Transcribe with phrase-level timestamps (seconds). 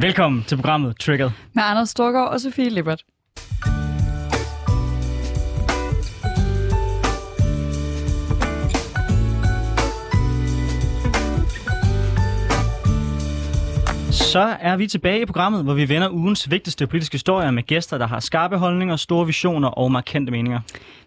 [0.00, 1.30] Velkommen til programmet Triggered.
[1.52, 3.02] Med Anders Storgård og Sofie Lippert.
[14.32, 17.98] Så er vi tilbage i programmet, hvor vi vender ugens vigtigste politiske historier med gæster,
[17.98, 20.60] der har skarpe holdninger, store visioner og markante meninger.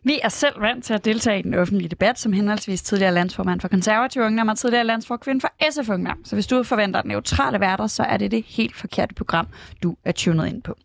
[0.04, 3.62] Vi er selv vant til at deltage i den offentlige debat, som henholdsvis tidligere landsformand
[3.62, 6.18] for konservative ungdom og tidligere landsforkvinde for SF Ungdom.
[6.26, 9.48] Så hvis du forventer neutrale værter, så er det det helt forkerte program,
[9.84, 10.78] du er tunet ind på.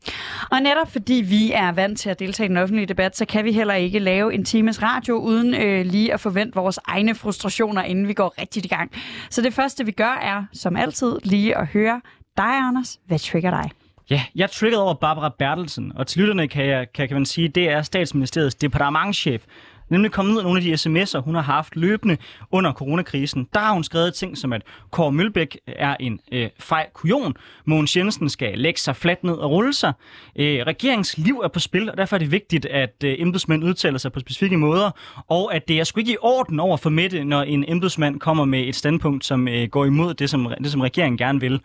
[0.51, 3.45] Og netop fordi vi er vant til at deltage i den offentlige debat, så kan
[3.45, 7.83] vi heller ikke lave en times radio uden øh, lige at forvente vores egne frustrationer,
[7.83, 8.91] inden vi går rigtigt i gang.
[9.31, 12.01] Så det første vi gør er, som altid, lige at høre
[12.37, 13.01] dig, Anders.
[13.07, 13.71] Hvad trigger dig?
[14.11, 14.49] Ja, jeg er
[14.79, 18.55] over Barbara Bertelsen, og til lytterne kan, jeg, kan, kan man sige, det er statsministeriets
[18.55, 19.45] departementchef,
[19.91, 22.17] nemlig kommet ud af nogle af de sms'er, hun har haft løbende
[22.51, 23.49] under coronakrisen.
[23.55, 27.97] Der har hun skrevet ting som, at Kåre Mølbæk er en øh, fej kujon, Mogens
[27.97, 29.93] Jensen skal lægge sig fladt ned og rulle sig.
[30.37, 34.13] Øh, regeringsliv er på spil, og derfor er det vigtigt, at øh, embedsmænd udtaler sig
[34.13, 34.91] på specifikke måder,
[35.29, 38.45] og at det er sgu ikke i orden over for Mette, når en embedsmand kommer
[38.45, 41.61] med et standpunkt, som øh, går imod det som, det, som regeringen gerne vil.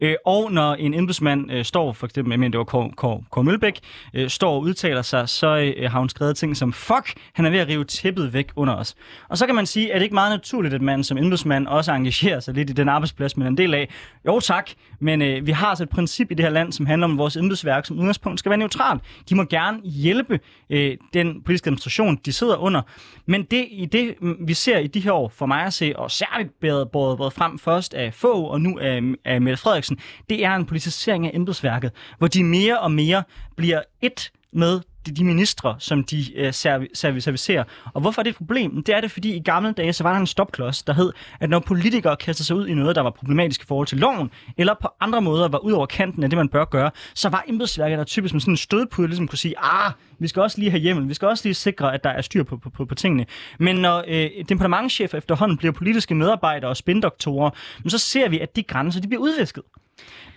[0.00, 3.22] Øh, og når en embedsmand øh, står, for eksempel, jeg mener, det var Kåre, Kåre,
[3.30, 3.80] Kåre Mølbæk,
[4.14, 7.50] øh, står og udtaler sig, så øh, har hun skrevet ting som, fuck, han er
[7.50, 8.94] ved at rive tæppet væk under os.
[9.28, 11.92] Og så kan man sige, at det ikke meget naturligt, at man som embedsmand også
[11.92, 13.88] engagerer sig lidt i den arbejdsplads, man er en del af.
[14.26, 17.04] Jo tak, men øh, vi har altså et princip i det her land, som handler
[17.04, 19.02] om, at vores embedsværk som udgangspunkt skal være neutralt.
[19.28, 22.82] De må gerne hjælpe øh, den politiske administration, de sidder under.
[23.26, 25.92] Men det i det, mm, vi ser i de her år, for mig at se,
[25.96, 29.98] og særligt både, både, både frem først af få og nu af, af Mette Frederiksen,
[30.30, 33.22] det er en politisering af embedsværket, hvor de mere og mere
[33.56, 37.64] bliver et med de, de ministre, som de øh, serv- serv- servicerer.
[37.94, 38.82] Og hvorfor er det et problem?
[38.82, 41.50] Det er det, fordi i gamle dage, så var der en stopklods, der hed, at
[41.50, 44.74] når politikere kastede sig ud i noget, der var problematisk i forhold til loven, eller
[44.82, 47.98] på andre måder var ud over kanten af det, man bør gøre, så var embedsværket
[47.98, 50.80] der typisk med sådan en stødpude, ligesom kunne sige, ah, vi skal også lige have
[50.80, 53.26] hjemmel, vi skal også lige sikre, at der er styr på, på, på, på tingene.
[53.58, 57.50] Men når øh, departementchef efterhånden bliver politiske medarbejdere og spindoktorer,
[57.88, 59.62] så ser vi, at de grænser de bliver udvisket.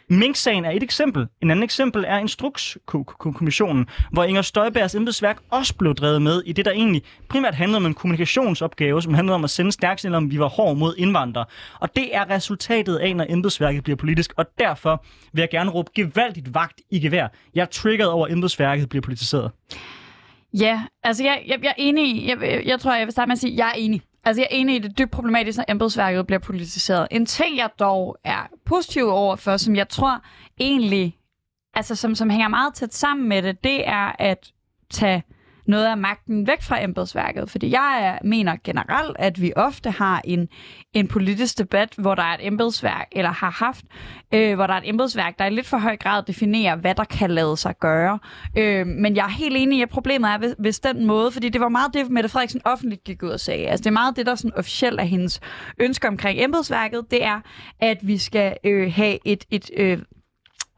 [0.10, 1.28] Mink-sagen er et eksempel.
[1.42, 6.66] En anden eksempel er Instrukskommissionen, hvor Inger Støjbergs embedsværk også blev drevet med i det,
[6.66, 10.32] der egentlig primært handlede om en kommunikationsopgave, som handlede om at sende stærkt signal om,
[10.32, 11.46] vi var hård mod indvandrere.
[11.80, 15.92] Og det er resultatet af, når embedsværket bliver politisk, og derfor vil jeg gerne råbe
[15.96, 17.28] gevaldigt vagt i gevær.
[17.56, 19.52] Jeg er triggeret over, at embedsværket bliver politiseret.
[20.54, 23.40] Ja, altså jeg, jeg, jeg er enig jeg, jeg tror, jeg vil starte med at
[23.40, 24.02] sige, at jeg er enig.
[24.24, 27.08] Altså, jeg er enig i, det dybt problematisk, når embedsværket bliver politiseret.
[27.12, 30.22] En ting, jeg dog er positiv over for, som jeg tror
[30.60, 31.18] egentlig,
[31.74, 34.52] altså som, som hænger meget tæt sammen med det, det er at
[34.90, 35.24] tage
[35.66, 37.50] noget af magten væk fra embedsværket.
[37.50, 40.48] Fordi jeg mener generelt, at vi ofte har en,
[40.94, 43.86] en politisk debat, hvor der er et embedsværk, eller har haft,
[44.34, 47.04] øh, hvor der er et embedsværk, der i lidt for høj grad definerer, hvad der
[47.04, 48.20] kan lade sig gøre.
[48.58, 51.50] Øh, men jeg er helt enig i, at problemet er, hvis, hvis den måde, fordi
[51.50, 53.68] det var meget det, Mette Frederiksen offentligt gik ud og sagde.
[53.68, 55.40] Altså det er meget det, der sådan officielt er hendes
[55.80, 57.42] ønske omkring embedsværket, det er,
[57.80, 60.00] at vi skal øh, have et, et øh,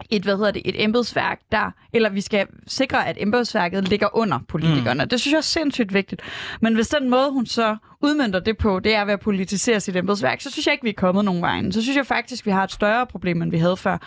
[0.10, 4.40] et, hvad hedder det, et embedsværk, der, eller vi skal sikre, at embedsværket ligger under
[4.48, 5.04] politikerne.
[5.04, 5.10] Mm.
[5.10, 6.22] Det synes jeg er sindssygt vigtigt.
[6.62, 9.96] Men hvis den måde, hun så udmyndter det på, det er ved at politisere sit
[9.96, 11.72] embedsværk, så synes jeg ikke, vi er kommet nogen vejen.
[11.72, 13.98] Så synes jeg faktisk, vi har et større problem, end vi havde før.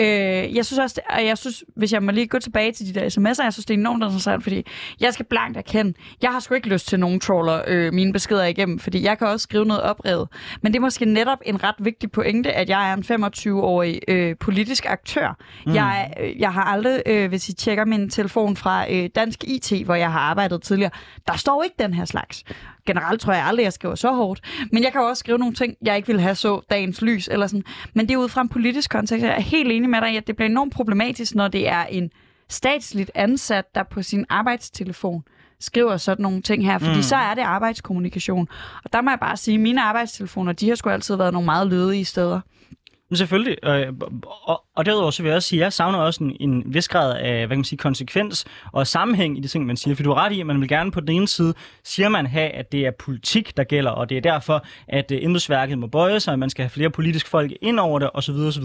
[0.00, 3.00] Øh, jeg synes også, og jeg synes, hvis jeg må lige gå tilbage til de
[3.00, 4.66] der sms'er, jeg synes, det er enormt interessant, fordi
[5.00, 8.44] jeg skal blankt erkende, jeg har sgu ikke lyst til nogen troller øh, mine beskeder
[8.44, 10.28] igennem, fordi jeg kan også skrive noget oprevet.
[10.62, 14.36] Men det er måske netop en ret vigtig pointe, at jeg er en 25-årig øh,
[14.40, 15.36] politisk aktør.
[15.66, 15.74] Mm.
[15.74, 19.72] Jeg, øh, jeg har aldrig, øh, hvis I tjekker min telefon fra øh, Dansk IT,
[19.84, 20.90] hvor jeg har arbejdet tidligere,
[21.26, 22.44] der står ikke den her slags
[22.86, 24.40] generelt tror jeg aldrig, jeg skriver så hårdt.
[24.72, 27.28] Men jeg kan også skrive nogle ting, jeg ikke vil have så dagens lys.
[27.28, 27.64] Eller sådan.
[27.94, 29.24] Men det er ud fra en politisk kontekst.
[29.24, 31.84] Jeg er helt enig med dig i, at det bliver enormt problematisk, når det er
[31.84, 32.10] en
[32.48, 35.24] statsligt ansat, der på sin arbejdstelefon
[35.60, 37.02] skriver sådan nogle ting her, fordi mm.
[37.02, 38.48] så er det arbejdskommunikation.
[38.84, 41.44] Og der må jeg bare sige, at mine arbejdstelefoner, de har sgu altid været nogle
[41.44, 42.40] meget lødige steder.
[43.08, 43.92] Men selvfølgelig, øh,
[44.44, 46.88] og, og derudover så vil jeg også sige, at jeg savner også en, en vis
[46.88, 49.94] grad af hvad kan man sige, konsekvens og sammenhæng i de ting, man siger.
[49.94, 51.54] For du har ret i, at man vil gerne på den ene side,
[51.84, 55.18] siger man have, at det er politik, der gælder, og det er derfor, at øh,
[55.24, 58.34] embedsværket må bøje sig, at man skal have flere politiske folk ind over det, osv.
[58.34, 58.64] osv.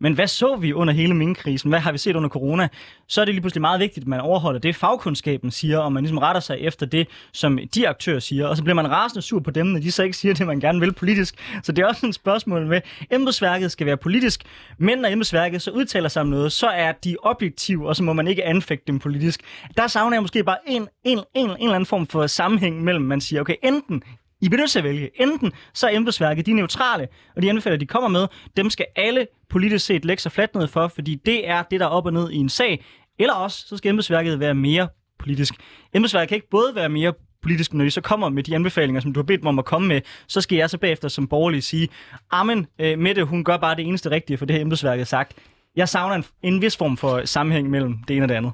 [0.00, 1.68] Men hvad så vi under hele minkkrisen?
[1.70, 2.68] Hvad har vi set under corona?
[3.06, 6.02] Så er det lige pludselig meget vigtigt, at man overholder det, fagkundskaben siger, og man
[6.02, 8.46] ligesom retter sig efter det, som de aktører siger.
[8.46, 10.60] Og så bliver man rasende sur på dem, når de så ikke siger det, man
[10.60, 11.34] gerne vil politisk.
[11.62, 12.80] Så det er også et spørgsmål med,
[13.10, 14.42] embedsværket skal være politisk,
[14.78, 18.12] men når embedsværket så udtaler sig om noget, så er de objektive, og så må
[18.12, 19.40] man ikke anfægte dem politisk.
[19.76, 23.04] Der savner jeg måske bare en, en, en, en eller anden form for sammenhæng mellem,
[23.04, 24.02] man siger, okay, enten
[24.40, 25.10] i bliver nødt til at vælge.
[25.22, 28.26] Enten så er embedsværket, de neutrale, og de anbefaler, de kommer med,
[28.56, 31.86] dem skal alle politisk set lægge sig fladt ned for, fordi det er det, der
[31.86, 32.84] er op og ned i en sag.
[33.18, 34.88] Eller også, så skal embedsværket være mere
[35.18, 35.54] politisk.
[35.94, 37.12] Embedsværket kan ikke både være mere
[37.42, 39.64] politisk, når de så kommer med de anbefalinger, som du har bedt mig om at
[39.64, 41.88] komme med, så skal jeg så bagefter som borgerlig sige,
[42.30, 45.32] Amen, øh, Mette, hun gør bare det eneste rigtige, for det har embedsværket sagt.
[45.76, 48.52] Jeg savner en, en vis form for sammenhæng mellem det ene og det andet.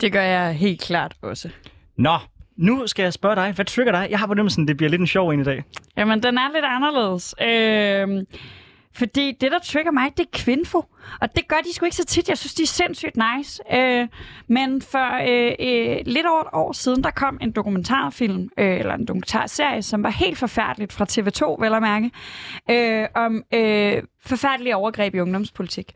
[0.00, 1.48] Det gør jeg helt klart også.
[1.96, 2.18] Nå,
[2.56, 4.06] nu skal jeg spørge dig, hvad trigger dig?
[4.10, 5.64] Jeg har fornemmelsen, det bliver lidt en sjov en i dag.
[5.96, 7.34] Jamen, den er lidt anderledes.
[7.42, 8.24] Øh,
[8.94, 10.84] fordi det, der trigger mig, det er kvinfo.
[11.20, 12.28] Og det gør de sgu ikke så tit.
[12.28, 13.62] Jeg synes, de er sindssygt nice.
[13.72, 14.08] Øh,
[14.48, 18.94] men for øh, øh, lidt over et år siden, der kom en dokumentarfilm, øh, eller
[18.94, 22.10] en dokumentarserie, som var helt forfærdeligt fra TV2, vel at mærke,
[22.70, 25.92] øh, om øh, forfærdelige overgreb i ungdomspolitik.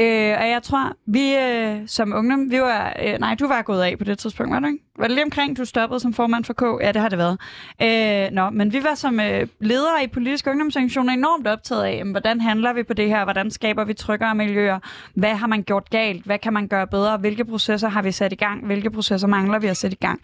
[0.00, 3.82] Øh, og jeg tror, vi øh, som ungdom, vi var, øh, nej, du var gået
[3.82, 4.78] af på det tidspunkt, var du ikke?
[4.98, 6.62] Var det lige omkring, du stoppede som formand for K?
[6.82, 7.38] Ja, det har det været.
[7.82, 12.10] Øh, nå, men vi var som øh, ledere i politiske ungdomsorganisationer enormt optaget af, jamen,
[12.10, 13.24] hvordan handler vi på det her?
[13.24, 14.78] Hvordan skaber vi tryggere miljøer?
[15.14, 16.24] Hvad har man gjort galt?
[16.24, 17.16] Hvad kan man gøre bedre?
[17.16, 18.66] Hvilke processer har vi sat i gang?
[18.66, 20.20] Hvilke processer mangler vi at sætte i gang?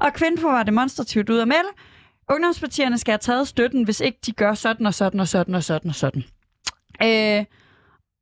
[0.00, 1.68] Og Kvinfo var demonstrativt ud at melde.
[2.30, 5.62] Ungdomspartierne skal have taget støtten, hvis ikke de gør sådan og sådan og sådan og
[5.62, 6.24] sådan og sådan.
[7.02, 7.44] Øh,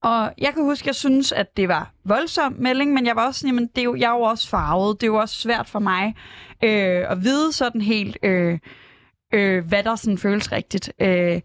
[0.03, 3.27] og jeg kan huske, at jeg synes, at det var voldsom melding, men jeg var
[3.27, 5.01] også sådan, jamen, det er jo, jeg er jo også farvet.
[5.01, 6.15] Det er jo også svært for mig
[6.65, 8.59] øh, at vide sådan helt, øh,
[9.35, 10.93] øh, hvad der sådan føles rigtigt.
[11.01, 11.41] Øh,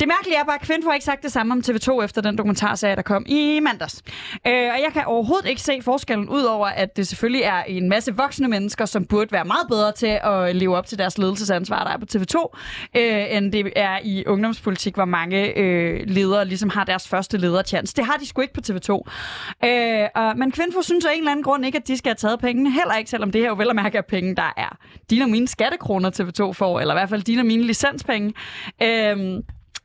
[0.00, 2.38] det mærkelige er bare, at Kvind får ikke sagt det samme om TV2 efter den
[2.38, 4.02] dokumentarserie, der kom i mandags.
[4.46, 7.88] Øh, og jeg kan overhovedet ikke se forskellen, ud over at det selvfølgelig er en
[7.88, 11.84] masse voksne mennesker, som burde være meget bedre til at leve op til deres ledelsesansvar,
[11.84, 12.58] der er på TV2,
[13.00, 17.96] øh, end det er i ungdomspolitik, hvor mange øh, ledere ligesom har deres første lederchance.
[17.96, 18.90] Det har de sgu ikke på TV2.
[19.68, 22.16] Øh, og, men Kvinfo synes af en eller anden grund ikke, at de skal have
[22.16, 22.72] taget pengene.
[22.72, 24.76] Heller ikke, selvom det her jo vel at mærke er penge, der er
[25.10, 28.34] dine og mine skattekroner TV2 får, eller i hvert fald dine og mine licenspenge.
[28.82, 29.42] Øh,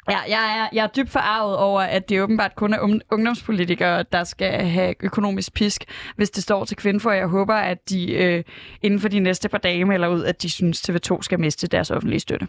[0.09, 4.03] Ja, jeg er, jeg er dybt forarvet over, at det åbenbart kun er um-, ungdomspolitikere,
[4.11, 5.83] der skal have økonomisk pisk,
[6.15, 8.43] hvis det står til kvinder, for jeg håber, at de øh,
[8.81, 11.91] inden for de næste par dage melder ud, at de synes, TV2 skal miste deres
[11.91, 12.47] offentlige støtte.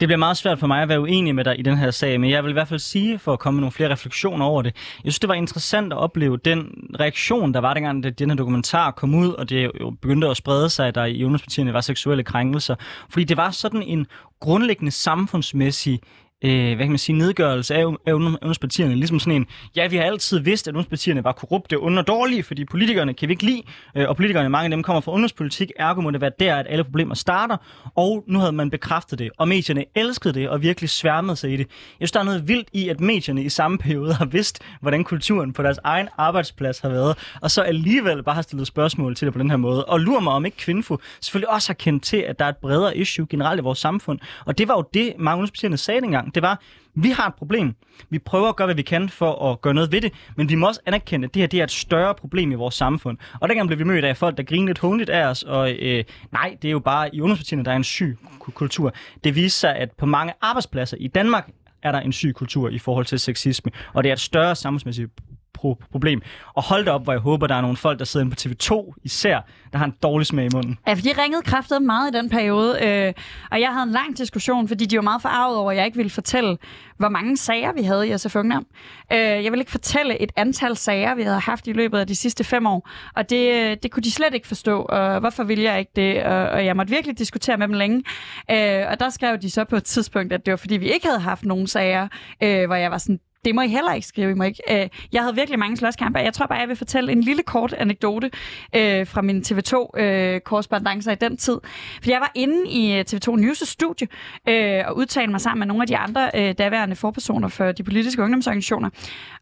[0.00, 2.20] Det bliver meget svært for mig at være uenig med dig i den her sag,
[2.20, 4.62] men jeg vil i hvert fald sige, for at komme med nogle flere refleksioner over
[4.62, 4.74] det,
[5.04, 8.36] jeg synes, det var interessant at opleve den reaktion, der var dengang, da den her
[8.36, 11.80] dokumentar kom ud, og det jo begyndte at sprede sig, at der i ungdomspartierne var
[11.80, 12.74] seksuelle krænkelser.
[13.10, 14.06] Fordi det var sådan en
[14.40, 16.00] grundlæggende samfundsmæssig
[16.44, 18.94] øh, hvad kan man sige, nedgørelse af, af ungdomspartierne.
[18.94, 19.46] Ligesom sådan en,
[19.76, 23.32] ja, vi har altid vidst, at ungdomspartierne var korrupte og dårlige, fordi politikerne kan vi
[23.32, 23.62] ikke lide,
[23.94, 26.66] øh, og politikerne, mange af dem kommer fra ungdomspolitik, ergo må det være der, at
[26.68, 27.56] alle problemer starter,
[27.96, 31.56] og nu havde man bekræftet det, og medierne elskede det, og virkelig sværmede sig i
[31.56, 31.66] det.
[32.00, 35.04] Jeg synes, der er noget vildt i, at medierne i samme periode har vidst, hvordan
[35.04, 39.26] kulturen på deres egen arbejdsplads har været, og så alligevel bare har stillet spørgsmål til
[39.26, 39.84] det på den her måde.
[39.84, 42.56] Og lurer mig om ikke Kvinfo selvfølgelig også har kendt til, at der er et
[42.56, 44.18] bredere issue generelt i vores samfund.
[44.44, 46.34] Og det var jo det, mange ungdomspartierne sagde dengang gang.
[46.34, 46.60] Det var,
[46.94, 47.74] vi har et problem.
[48.10, 50.54] Vi prøver at gøre, hvad vi kan for at gøre noget ved det, men vi
[50.54, 53.18] må også anerkende, at det her det er et større problem i vores samfund.
[53.40, 56.04] Og dengang blev vi mødt af folk, der grinede lidt håndligt af os, og øh,
[56.32, 58.18] nej, det er jo bare i ungdomspartierne, der er en syg
[58.54, 58.92] kultur.
[59.24, 61.50] Det viser sig, at på mange arbejdspladser i Danmark
[61.82, 65.10] er der en syg kultur i forhold til sexisme, og det er et større samfundsmæssigt
[65.58, 66.22] pro- problem.
[66.54, 68.40] Og hold da op, hvor jeg håber, der er nogle folk, der sidder inde på
[68.40, 69.40] TV2 især,
[69.72, 70.78] der har en dårlig smag i munden.
[70.86, 73.12] Ja, for de ringede kraftet meget i den periode, øh,
[73.50, 75.96] og jeg havde en lang diskussion, fordi de var meget forarvet over, at jeg ikke
[75.96, 76.58] ville fortælle,
[76.96, 78.66] hvor mange sager vi havde i SF Ungdom.
[79.12, 82.14] Øh, jeg ville ikke fortælle et antal sager, vi havde haft i løbet af de
[82.16, 85.64] sidste fem år, og det, øh, det kunne de slet ikke forstå, og hvorfor ville
[85.64, 88.02] jeg ikke det, og, og jeg måtte virkelig diskutere med dem længe.
[88.50, 91.06] Øh, og der skrev de så på et tidspunkt, at det var fordi, vi ikke
[91.06, 92.08] havde haft nogen sager,
[92.42, 94.62] øh, hvor jeg var sådan, det må I heller ikke skrive, I må ikke.
[94.70, 96.18] Øh, jeg havde virkelig mange slåskampe.
[96.18, 98.30] Jeg tror bare, jeg vil fortælle en lille kort anekdote
[98.76, 101.58] øh, fra min TV2-korrespondence øh, i den tid.
[102.02, 104.08] For jeg var inde i øh, TV2 News' studie
[104.48, 107.82] øh, og udtalte mig sammen med nogle af de andre øh, daværende forpersoner for de
[107.82, 108.90] politiske ungdomsorganisationer.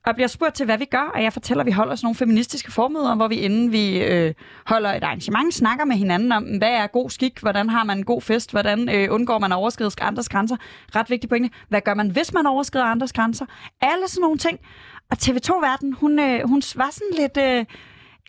[0.07, 2.17] Og bliver spurgt til, hvad vi gør, og jeg fortæller, at vi holder sådan nogle
[2.17, 4.35] feministiske formøder, hvor vi inden vi øh,
[4.67, 8.05] holder et arrangement, snakker med hinanden om, hvad er god skik, hvordan har man en
[8.05, 10.57] god fest, hvordan øh, undgår man at overskride andres grænser.
[10.97, 11.51] Ret vigtigt pointe.
[11.69, 13.47] Hvad gør man, hvis man overskrider andres grænser?
[13.81, 14.59] Alle sådan nogle ting.
[15.11, 17.37] Og TV2-verden, hun, øh, hun var sådan lidt...
[17.37, 17.65] Øh,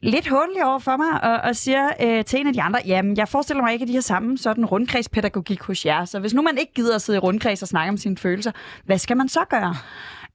[0.02, 3.18] lidt håndelig over for mig og, og siger øh, til en af de andre, jamen,
[3.18, 6.06] jeg forestiller mig ikke, at de har samme sådan rundkredspædagogik hos jer.
[6.06, 8.52] Så hvis nu man ikke gider at sidde i rundkreds og snakke om sine følelser,
[8.86, 9.76] hvad skal man så gøre?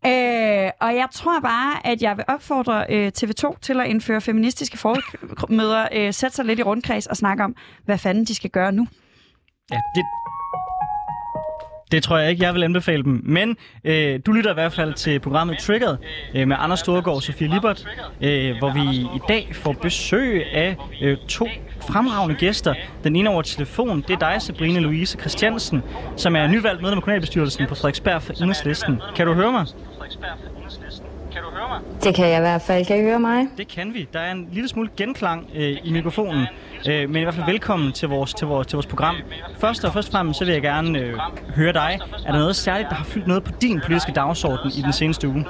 [0.06, 4.78] Øh, og jeg tror bare, at jeg vil opfordre øh, TV2 til at indføre feministiske
[4.78, 8.72] formøder, øh, sætte sig lidt i rundkreds og snakke om, hvad fanden de skal gøre
[8.72, 8.86] nu.
[9.72, 10.04] Ja, det,
[11.92, 13.20] det tror jeg ikke, jeg vil anbefale dem.
[13.24, 15.96] Men øh, du lytter i hvert fald til programmet Triggered
[16.34, 17.86] øh, med Anders Storgård og Sofie Libert,
[18.20, 21.46] øh, hvor vi i dag får besøg af øh, to
[21.82, 22.74] fremragende gæster.
[23.04, 25.82] Den ene over telefon, det er dig, Sabrine Louise Christiansen,
[26.16, 29.02] som er nyvalgt medlem af kommunalbestyrelsen på Frederiksberg for Enhedslisten.
[29.16, 29.66] Kan du høre mig?
[31.32, 31.80] Kan du høre mig?
[32.04, 32.86] Det kan jeg i hvert fald.
[32.86, 33.46] Kan I høre mig?
[33.56, 34.08] Det kan vi.
[34.12, 36.46] Der er en lille smule genklang øh, i mikrofonen,
[36.88, 39.16] øh, men i hvert fald velkommen til vores, til, vores, til vores program.
[39.58, 41.18] Først og først fremmest så vil jeg gerne øh,
[41.56, 41.98] høre dig.
[42.26, 45.28] Er der noget særligt, der har fyldt noget på din politiske dagsorden i den seneste
[45.28, 45.44] uge?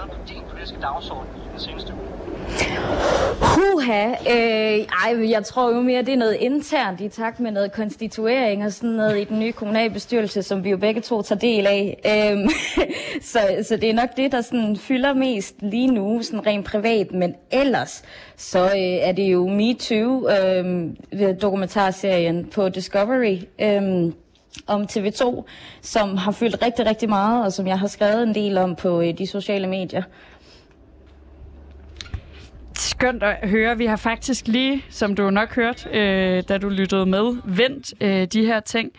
[3.42, 7.72] Huha, øh, ej, jeg tror jo mere, det er noget internt i takt med noget
[7.72, 11.66] konstituering og sådan noget i den nye kommunalbestyrelse, som vi jo begge to tager del
[11.66, 12.00] af.
[12.06, 12.48] Øhm,
[13.32, 17.12] så, så det er nok det, der sådan fylder mest lige nu, sådan rent privat.
[17.12, 18.02] Men ellers,
[18.36, 23.38] så øh, er det jo Me Too, øh, dokumentarserien på Discovery.
[23.60, 24.12] Øh,
[24.66, 25.44] om TV2,
[25.82, 29.00] som har fyldt rigtig, rigtig meget, og som jeg har skrevet en del om på
[29.00, 30.02] øh, de sociale medier.
[32.74, 33.78] Skønt at høre.
[33.78, 38.26] Vi har faktisk lige, som du nok hørt, øh, da du lyttede med, vendt øh,
[38.26, 38.92] de her ting.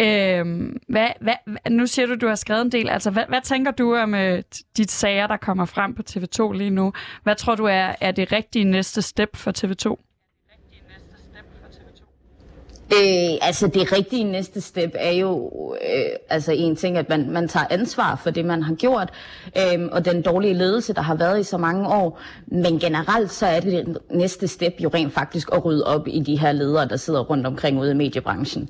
[0.00, 0.46] Øh,
[0.88, 1.34] hvad, hvad,
[1.70, 2.88] nu siger du, du har skrevet en del.
[2.88, 4.42] Altså, hvad, hvad tænker du om øh,
[4.76, 6.92] de sager, der kommer frem på TV2 lige nu?
[7.22, 10.07] Hvad tror du er, er det rigtige næste step for TV2?
[12.92, 15.50] Øh, altså det rigtige næste step er jo
[15.82, 19.10] øh, altså en ting, at man, man tager ansvar for det, man har gjort,
[19.58, 22.20] øh, og den dårlige ledelse, der har været i så mange år.
[22.46, 26.20] Men generelt så er det, det næste step jo rent faktisk at rydde op i
[26.20, 28.68] de her ledere, der sidder rundt omkring ude i mediebranchen.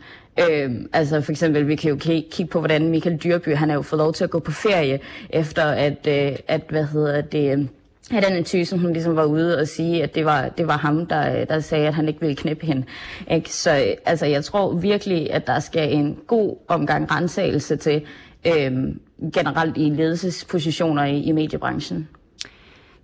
[0.51, 3.83] Øh, altså for eksempel, vi kan jo kigge på, hvordan Michael Dyrby, han er jo
[3.83, 7.69] fået lov til at gå på ferie, efter at, øh, at hvad hedder det
[8.17, 11.07] at den tyse, hun ligesom var ude og sige, at det var, det var ham,
[11.07, 12.85] der, der sagde, at han ikke ville knippe hende.
[13.31, 13.53] Ikke?
[13.53, 18.07] Så altså, jeg tror virkelig, at der skal en god omgang rensagelse til
[18.47, 19.01] øhm,
[19.35, 22.09] generelt i ledelsespositioner i, i mediebranchen.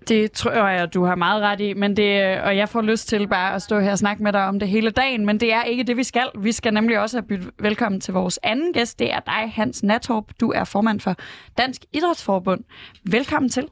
[0.09, 3.29] Det tror jeg, du har meget ret i, men det, og jeg får lyst til
[3.29, 5.63] bare at stå her og snakke med dig om det hele dagen, men det er
[5.63, 6.27] ikke det, vi skal.
[6.39, 8.99] Vi skal nemlig også have byttet velkommen til vores anden gæst.
[8.99, 10.25] Det er dig, Hans Natorp.
[10.41, 11.15] Du er formand for
[11.59, 12.61] Dansk Idrætsforbund.
[13.05, 13.65] Velkommen til.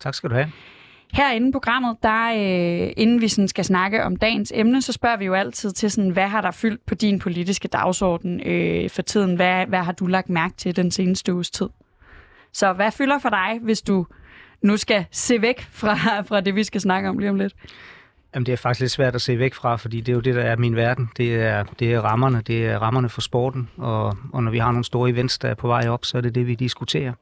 [0.00, 0.52] Tak skal du have.
[1.12, 5.16] Herinde i programmet, der, øh, inden vi sådan skal snakke om dagens emne, så spørger
[5.16, 9.02] vi jo altid til, sådan, hvad har der fyldt på din politiske dagsorden øh, for
[9.02, 9.36] tiden?
[9.36, 11.68] Hvad, hvad har du lagt mærke til den seneste uges tid?
[12.52, 14.06] Så hvad fylder for dig, hvis du
[14.62, 17.54] nu skal se væk fra, fra det, vi skal snakke om lige om lidt?
[18.34, 20.34] Jamen, det er faktisk lidt svært at se væk fra, fordi det er jo det,
[20.34, 21.10] der er min verden.
[21.16, 24.70] Det er, det er rammerne, det er rammerne for sporten, og, og når vi har
[24.70, 27.12] nogle store events, der er på vej op, så er det det, vi diskuterer.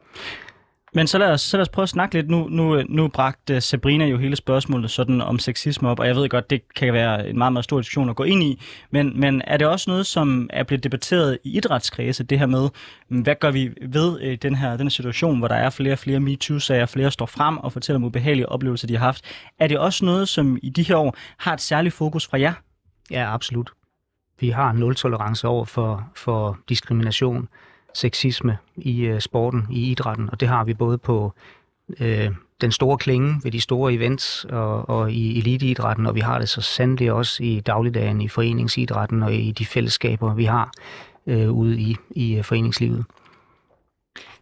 [0.97, 2.31] Men så lad, os, så lad os prøve at snakke lidt.
[2.31, 6.17] Nu, nu, nu bragte øh, Sabrina jo hele spørgsmålet sådan om sexisme op, og jeg
[6.17, 8.63] ved godt, det kan være en meget, meget stor diskussion at gå ind i.
[8.91, 12.69] Men, men er det også noget, som er blevet debatteret i idrætskredse, det her med,
[13.09, 15.93] mm, hvad gør vi ved øh, den her, den her situation, hvor der er flere
[15.93, 19.25] og flere MeToo-sager, flere står frem og fortæller om ubehagelige oplevelser, de har haft.
[19.59, 22.53] Er det også noget, som i de her år har et særligt fokus fra jer?
[23.11, 23.71] Ja, absolut.
[24.41, 27.49] Vi har nul tolerance over for, for diskrimination
[27.97, 31.33] sexisme i øh, sporten, i idrætten, og det har vi både på
[32.01, 36.39] øh, den store klinge ved de store events og, og i eliteidrætten, og vi har
[36.39, 40.71] det så sandelig også i dagligdagen i foreningsidrætten og i de fællesskaber, vi har
[41.27, 43.05] øh, ude i, i øh, foreningslivet.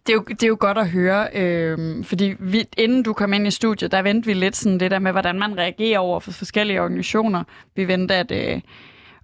[0.07, 3.33] Det er, jo, det er jo godt at høre, øh, fordi vi, inden du kom
[3.33, 6.21] ind i studiet, der vendte vi lidt sådan det der med, hvordan man reagerer over
[6.21, 7.45] for forskellige organisationer.
[7.77, 8.61] Vi vendte, at øh,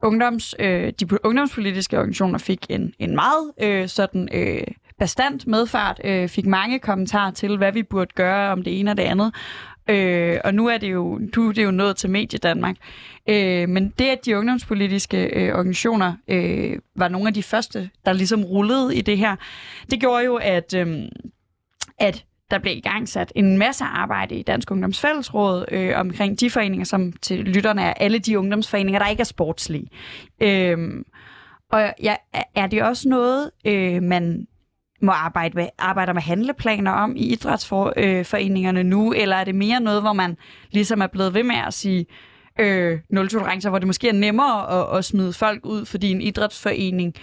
[0.02, 4.66] ungdoms, øh, de ungdomspolitiske organisationer fik en, en meget øh, sådan øh,
[4.98, 8.96] bestandt medfart, øh, fik mange kommentarer til, hvad vi burde gøre om det ene og
[8.96, 9.34] det andet.
[9.90, 12.76] Øh, og nu er det jo du, det er jo nået til Medie Danmark.
[13.28, 18.12] Øh, men det, at de ungdomspolitiske øh, organisationer øh, var nogle af de første, der
[18.12, 19.36] ligesom rullede i det her,
[19.90, 21.02] det gjorde jo, at, øh,
[21.98, 26.50] at der blev i gang sat en masse arbejde i Dansk Ungdomsfællesråd øh, omkring de
[26.50, 29.86] foreninger, som til lytterne er alle de ungdomsforeninger, der ikke er sportslige.
[30.40, 31.04] Øh,
[31.70, 32.14] og ja,
[32.54, 34.46] er det også noget, øh, man
[35.02, 40.02] må arbejde med, arbejder med handleplaner om i idrætsforeningerne nu, eller er det mere noget,
[40.02, 40.36] hvor man
[40.70, 42.06] ligesom er blevet ved med at sige
[42.60, 46.20] øh, nul tolerance, hvor det måske er nemmere at, at smide folk ud, fordi en
[46.20, 47.14] idrætsforening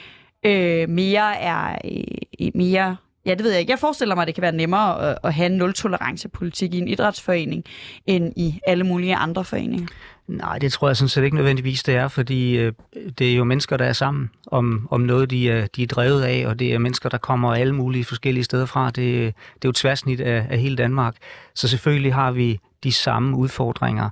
[0.46, 1.78] øh, mere er
[2.40, 3.72] øh, mere Ja, det ved jeg ikke.
[3.72, 6.88] Jeg forestiller mig, at det kan være nemmere at, at have en nul-tolerance-politik i en
[6.88, 7.64] idrætsforening,
[8.06, 9.88] end i alle mulige andre foreninger.
[10.28, 12.74] Nej, det tror jeg sådan set ikke nødvendigvis, det er, fordi øh,
[13.20, 16.24] det er jo mennesker, der er sammen om, om noget, de er, de er drevet
[16.24, 18.86] af, og det er mennesker, der kommer alle mulige forskellige steder fra.
[18.86, 19.34] Det, det er
[19.66, 21.16] jo et tværsnit af, af hele Danmark.
[21.56, 24.10] Så selvfølgelig har vi de samme udfordringer,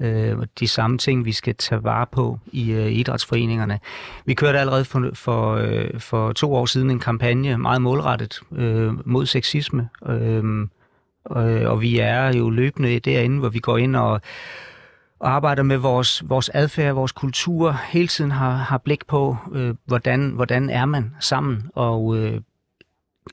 [0.00, 3.80] øh, de samme ting, vi skal tage vare på i øh, idrætsforeningerne.
[4.24, 9.08] Vi kørte allerede for, for, øh, for to år siden en kampagne meget målrettet øh,
[9.08, 10.68] mod sexisme, øhm, øh,
[11.24, 14.20] og, og vi er jo løbende derinde, hvor vi går ind og
[15.20, 19.74] og arbejder med vores, vores adfærd, vores kultur, hele tiden har, har blik på, øh,
[19.84, 22.40] hvordan, hvordan er man sammen, og øh,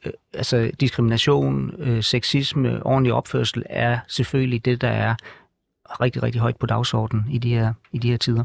[0.05, 5.15] øh, altså diskrimination, øh, sexisme, ordentlig opførsel er selvfølgelig det, der er
[6.01, 8.43] rigtig, rigtig højt på dagsordenen i de her, i de her tider.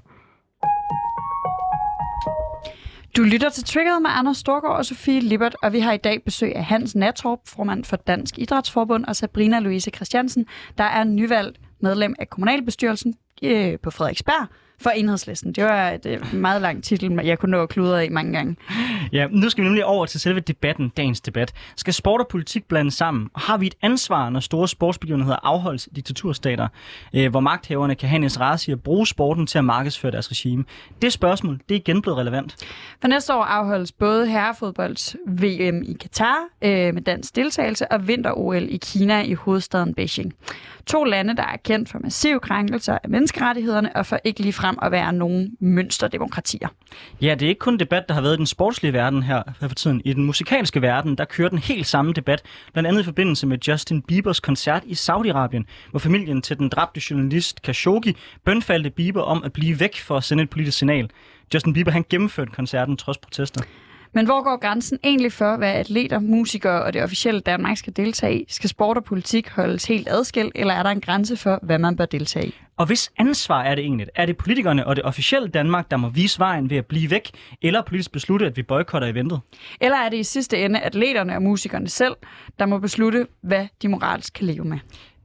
[3.17, 6.23] Du lytter til Triggered med Anders Storgård og Sofie Lippert, og vi har i dag
[6.25, 10.47] besøg af Hans Natorp, formand for Dansk Idrætsforbund, og Sabrina Louise Christiansen,
[10.79, 14.47] der er nyvalgt medlem af kommunalbestyrelsen øh, på Frederiksberg
[14.81, 15.53] for enhedslisten.
[15.53, 18.57] Det var et øh, meget lang titel, jeg kunne nå at kludre i mange gange.
[19.13, 21.53] Ja, nu skal vi nemlig over til selve debatten, dagens debat.
[21.77, 23.29] Skal sport og politik blandes sammen?
[23.35, 26.69] Og har vi et ansvar, når store sportsbegivenheder afholdes i diktaturstater,
[27.15, 30.31] øh, hvor magthaverne kan have en interesse i at bruge sporten til at markedsføre deres
[30.31, 30.65] regime?
[31.03, 32.57] Det spørgsmål, det er igen blevet relevant.
[33.01, 38.67] For næste år afholdes både herrefodbolds VM i Katar øh, med dansk deltagelse og vinter-OL
[38.69, 40.35] i Kina i hovedstaden Beijing.
[40.87, 44.93] To lande, der er kendt for massive krænkelser af menneskerettighederne og for ikke ligefrem at
[44.93, 46.69] være nogen mønsterdemokratier.
[47.23, 49.43] Ja, det er ikke kun en debat, der har været i den sportslige verden her
[49.61, 50.03] for tiden.
[50.05, 53.59] I den musikalske verden, der kører den helt samme debat, blandt andet i forbindelse med
[53.69, 59.45] Justin Biebers koncert i Saudi-Arabien, hvor familien til den dræbte journalist Khashoggi bønfaldte Bieber om
[59.45, 61.11] at blive væk for at sende et politisk signal.
[61.55, 63.65] Justin Bieber han gennemførte koncerten trods protester.
[64.13, 68.41] Men hvor går grænsen egentlig for, hvad atleter, musikere og det officielle Danmark skal deltage
[68.41, 68.45] i?
[68.49, 71.97] Skal sport og politik holdes helt adskilt, eller er der en grænse for, hvad man
[71.97, 72.55] bør deltage i?
[72.77, 74.07] Og hvis ansvar er det egentlig?
[74.15, 77.31] Er det politikerne og det officielle Danmark, der må vise vejen ved at blive væk,
[77.63, 79.41] eller politisk beslutte, at vi boykotter eventet?
[79.81, 82.17] Eller er det i sidste ende atleterne og musikerne selv,
[82.59, 84.79] der må beslutte, hvad de moralsk kan leve med?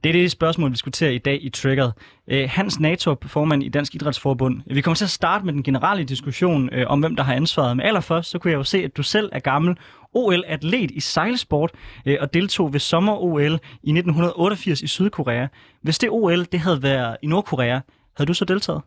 [0.06, 1.90] Det er det spørgsmål, vi diskuterer i dag i Triggered.
[2.28, 4.62] Øh, Hans Natorp, formand i Dansk Idrætsforbund.
[4.66, 7.76] Vi kommer til at starte med den generelle diskussion øh, om, hvem der har ansvaret.
[7.76, 9.76] Men allerførst, så kunne jeg jo se, at du selv er gammel
[10.14, 11.70] OL-atlet i sejlsport
[12.06, 15.46] øh, og deltog ved sommer-OL i 1988 i Sydkorea.
[15.82, 17.80] Hvis det OL det havde været i Nordkorea,
[18.16, 18.82] havde du så deltaget?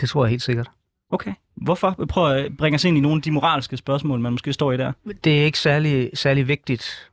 [0.00, 0.70] Det tror jeg helt sikkert.
[1.10, 1.32] Okay.
[1.56, 2.04] Hvorfor?
[2.08, 4.76] Prøv at bringe os ind i nogle af de moralske spørgsmål, man måske står i
[4.76, 4.92] der.
[5.24, 7.10] Det er ikke særlig, særlig vigtigt,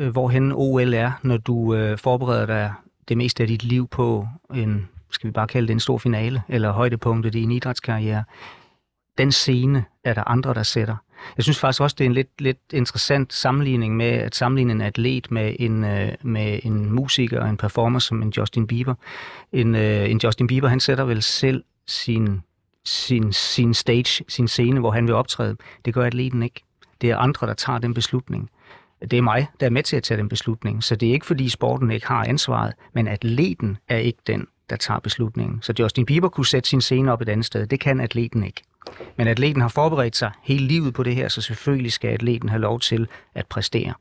[0.00, 2.72] øh, hvorhen OL er, når du øh, forbereder dig
[3.08, 6.42] det meste af dit liv på en, skal vi bare kalde det en stor finale,
[6.48, 8.24] eller højdepunktet i en idrætskarriere.
[9.18, 10.96] Den scene er der andre, der sætter.
[11.36, 14.80] Jeg synes faktisk også, det er en lidt, lidt interessant sammenligning med at sammenligne en
[14.80, 18.94] atlet med en, øh, med en musiker og en performer som en Justin Bieber.
[19.52, 22.42] En, øh, en Justin Bieber, han sætter vel selv sin,
[22.84, 25.56] sin, sin stage, sin scene, hvor han vil optræde.
[25.84, 26.60] Det gør atleten ikke.
[27.00, 28.50] Det er andre, der tager den beslutning
[29.10, 30.84] det er mig, der er med til at tage den beslutning.
[30.84, 34.76] Så det er ikke, fordi sporten ikke har ansvaret, men atleten er ikke den, der
[34.76, 35.62] tager beslutningen.
[35.62, 37.66] Så Justin Bieber kunne sætte sin scene op et andet sted.
[37.66, 38.62] Det kan atleten ikke.
[39.16, 42.60] Men atleten har forberedt sig hele livet på det her, så selvfølgelig skal atleten have
[42.60, 43.94] lov til at præstere.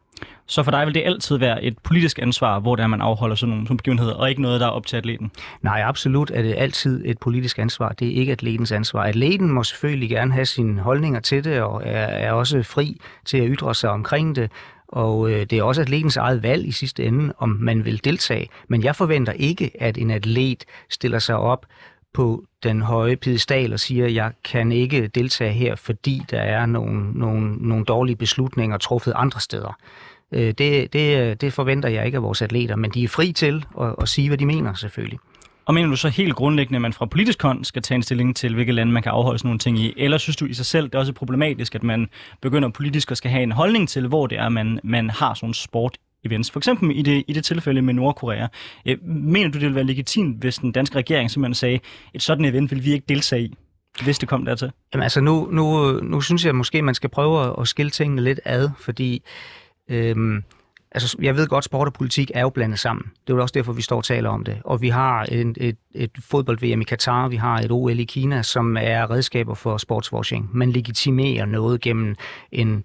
[0.45, 3.35] Så for dig vil det altid være et politisk ansvar, hvor det er, man afholder
[3.35, 5.31] sådan nogle, begivenheder, og ikke noget, der er op til atleten?
[5.61, 7.89] Nej, absolut er det altid et politisk ansvar.
[7.89, 9.03] Det er ikke atletens ansvar.
[9.03, 13.37] Atleten må selvfølgelig gerne have sine holdninger til det, og er, er også fri til
[13.37, 14.51] at ytre sig omkring det.
[14.91, 18.49] Og øh, det er også atletens eget valg i sidste ende, om man vil deltage.
[18.67, 21.65] Men jeg forventer ikke, at en atlet stiller sig op
[22.13, 26.65] på den høje pedestal og siger, at jeg kan ikke deltage her, fordi der er
[26.65, 29.77] nogle, nogle, nogle dårlige beslutninger truffet andre steder.
[30.31, 33.65] Øh, det, det, det forventer jeg ikke af vores atleter, men de er fri til
[33.81, 35.19] at, at sige, hvad de mener selvfølgelig.
[35.69, 38.35] Og mener du så helt grundlæggende, at man fra politisk hånd skal tage en stilling
[38.35, 39.93] til, hvilke lande man kan afholde sådan nogle ting i?
[39.97, 42.09] Eller synes du i sig selv, det er også problematisk, at man
[42.41, 45.53] begynder politisk at skal have en holdning til, hvor det er, man, man har sådan
[45.53, 46.51] sport events.
[46.51, 48.47] For eksempel i det, i det tilfælde med Nordkorea.
[48.85, 51.79] Øh, mener du, det ville være legitimt, hvis den danske regering simpelthen sagde,
[52.13, 53.53] et sådan event vil vi ikke deltage i?
[54.03, 54.71] hvis det kom dertil?
[54.93, 58.39] Jamen altså, nu, nu, nu synes jeg måske, man skal prøve at skille tingene lidt
[58.45, 59.23] ad, fordi
[59.89, 60.43] øhm,
[60.91, 63.03] altså, jeg ved godt, sport og politik er jo blandet sammen.
[63.27, 64.61] Det er jo også derfor, vi står og taler om det.
[64.65, 68.41] Og vi har et, et, et fodbold-VM i Katar, vi har et OL i Kina,
[68.43, 70.49] som er redskaber for sportswashing.
[70.53, 72.15] Man legitimerer noget gennem
[72.51, 72.83] en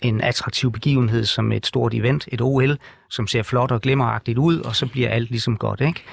[0.00, 2.78] en attraktiv begivenhed som et stort event, et OL,
[3.10, 5.80] som ser flot og glimmeragtigt ud, og så bliver alt ligesom godt.
[5.80, 6.04] Ikke?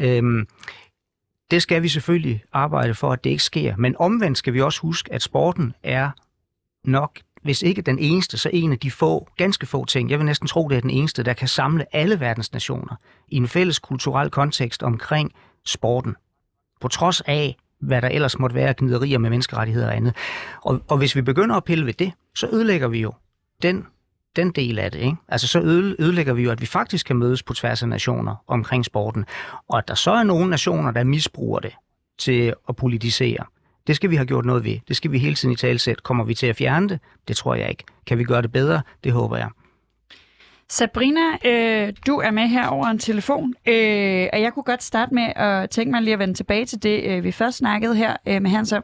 [0.00, 0.46] Øhm,
[1.50, 3.76] det skal vi selvfølgelig arbejde for, at det ikke sker.
[3.76, 6.10] Men omvendt skal vi også huske, at sporten er
[6.84, 10.26] nok, hvis ikke den eneste, så en af de få, ganske få ting, jeg vil
[10.26, 12.96] næsten tro, det er den eneste, der kan samle alle verdens nationer
[13.28, 15.32] i en fælles kulturel kontekst omkring
[15.64, 16.16] sporten.
[16.80, 20.16] På trods af, hvad der ellers måtte være gniderier med menneskerettigheder og andet.
[20.62, 23.12] Og, og hvis vi begynder at pille ved det, så ødelægger vi jo
[23.62, 23.86] den,
[24.36, 24.98] den del af det.
[24.98, 25.16] Ikke?
[25.28, 25.60] Altså så
[25.98, 29.24] ødelægger vi jo, at vi faktisk kan mødes på tværs af nationer omkring sporten.
[29.68, 31.72] Og at der så er nogle nationer, der misbruger det
[32.18, 33.44] til at politisere.
[33.86, 34.78] Det skal vi have gjort noget ved.
[34.88, 36.02] Det skal vi hele tiden i talsæt.
[36.02, 37.00] Kommer vi til at fjerne det?
[37.28, 37.84] Det tror jeg ikke.
[38.06, 38.82] Kan vi gøre det bedre?
[39.04, 39.48] Det håber jeg.
[40.68, 45.14] Sabrina, øh, du er med her over en telefon, øh, og jeg kunne godt starte
[45.14, 48.16] med at tænke mig lige at vende tilbage til det, øh, vi først snakkede her
[48.26, 48.82] øh, med Hans om,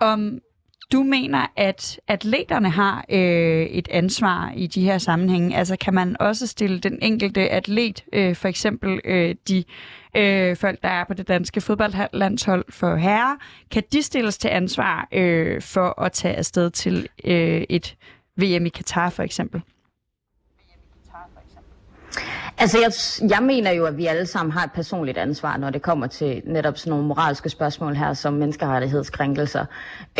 [0.00, 0.38] om
[0.92, 5.56] du mener, at atleterne har øh, et ansvar i de her sammenhænge.
[5.56, 9.64] Altså kan man også stille den enkelte atlet, øh, for eksempel øh, de
[10.16, 13.36] øh, folk, der er på det danske fodboldlandshold for herrer,
[13.70, 17.96] kan de stilles til ansvar øh, for at tage afsted til øh, et
[18.36, 19.62] VM i Katar for eksempel?
[22.58, 22.92] Altså, jeg,
[23.30, 26.42] jeg mener jo, at vi alle sammen har et personligt ansvar, når det kommer til
[26.44, 29.64] netop sådan nogle moralske spørgsmål her, som menneskerettighedskrænkelser.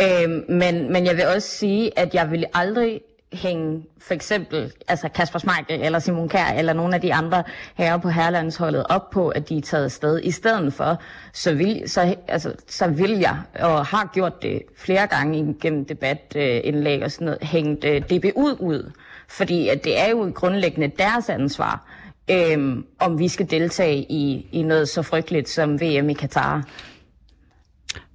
[0.01, 3.01] Øhm, men, men jeg vil også sige, at jeg vil aldrig
[3.33, 7.43] hænge for eksempel altså Kasper Schmeichel eller Simon Kær eller nogle af de andre
[7.75, 10.21] herrer på herrelandsholdet op på, at de er taget sted.
[10.23, 11.01] I stedet for,
[11.33, 17.03] så vil, så, altså, så vil jeg, og har gjort det flere gange gennem debatindlæg
[17.05, 18.91] og sådan noget, hængt øh, DBU ud.
[19.29, 21.87] Fordi at det er jo grundlæggende deres ansvar
[22.31, 26.63] øhm, om vi skal deltage i, i noget så frygteligt som VM i Katar.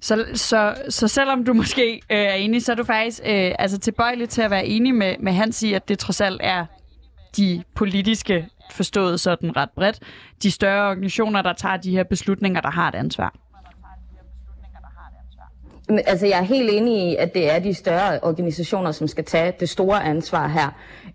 [0.00, 3.78] Så, så, så selvom du måske øh, er enig, så er du faktisk øh, altså
[3.78, 6.66] tilbøjelig til at være enig med, med Hans i, at det trods alt er
[7.36, 9.98] de politiske, forstået sådan ret bredt,
[10.42, 13.34] de større organisationer, der tager de her beslutninger, der har et ansvar.
[16.06, 19.52] Altså, jeg er helt enig i, at det er de større organisationer, som skal tage
[19.60, 20.70] det store ansvar her.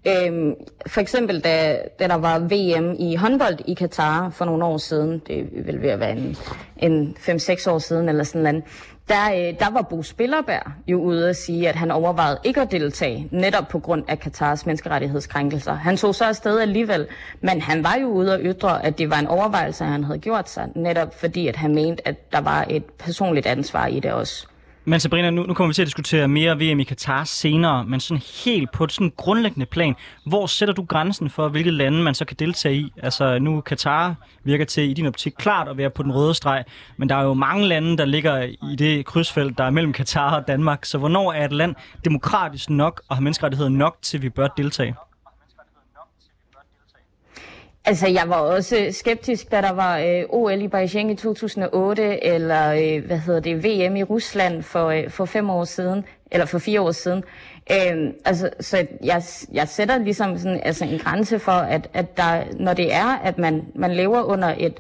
[0.08, 0.56] Øhm,
[0.88, 5.22] for eksempel, da, da der var VM i håndbold i Katar for nogle år siden,
[5.28, 6.38] det vil ved at være en,
[6.78, 8.64] en 5-6 år siden eller sådan noget,
[9.10, 12.72] der, øh, der var Bo Spillerberg jo ude at sige, at han overvejede ikke at
[12.72, 15.74] deltage, netop på grund af Katars menneskerettighedskrænkelser.
[15.74, 17.08] Han tog så afsted alligevel,
[17.42, 20.50] men han var jo ude at ytre, at det var en overvejelse, han havde gjort
[20.50, 24.48] sig, netop fordi, at han mente, at der var et personligt ansvar i det også.
[24.86, 28.00] Men Sabrina, nu, nu kommer vi til at diskutere mere VM i Katar senere, men
[28.00, 32.16] sådan helt på et sådan grundlæggende plan, hvor sætter du grænsen for, hvilke lande man
[32.16, 32.94] så kan deltage i?
[33.04, 36.64] Altså nu Katar virker til i din optik klart at være på den røde streg,
[36.98, 38.42] men der er jo mange lande, der ligger
[38.72, 40.86] i det krydsfelt, der er mellem Katar og Danmark.
[40.86, 44.48] Så hvornår er et land demokratisk nok og har menneskerettigheder nok til, at vi bør
[44.48, 44.96] deltage?
[47.86, 52.24] Altså, jeg var også øh, skeptisk, da der var øh, OL i Beijing i 2008,
[52.24, 56.46] eller øh, hvad hedder det, VM i Rusland for, øh, for fem år siden, eller
[56.46, 57.24] for fire år siden.
[57.72, 62.44] Øh, altså, så jeg, jeg sætter ligesom sådan, altså en grænse for, at, at der,
[62.60, 64.80] når det er, at man, man lever under et,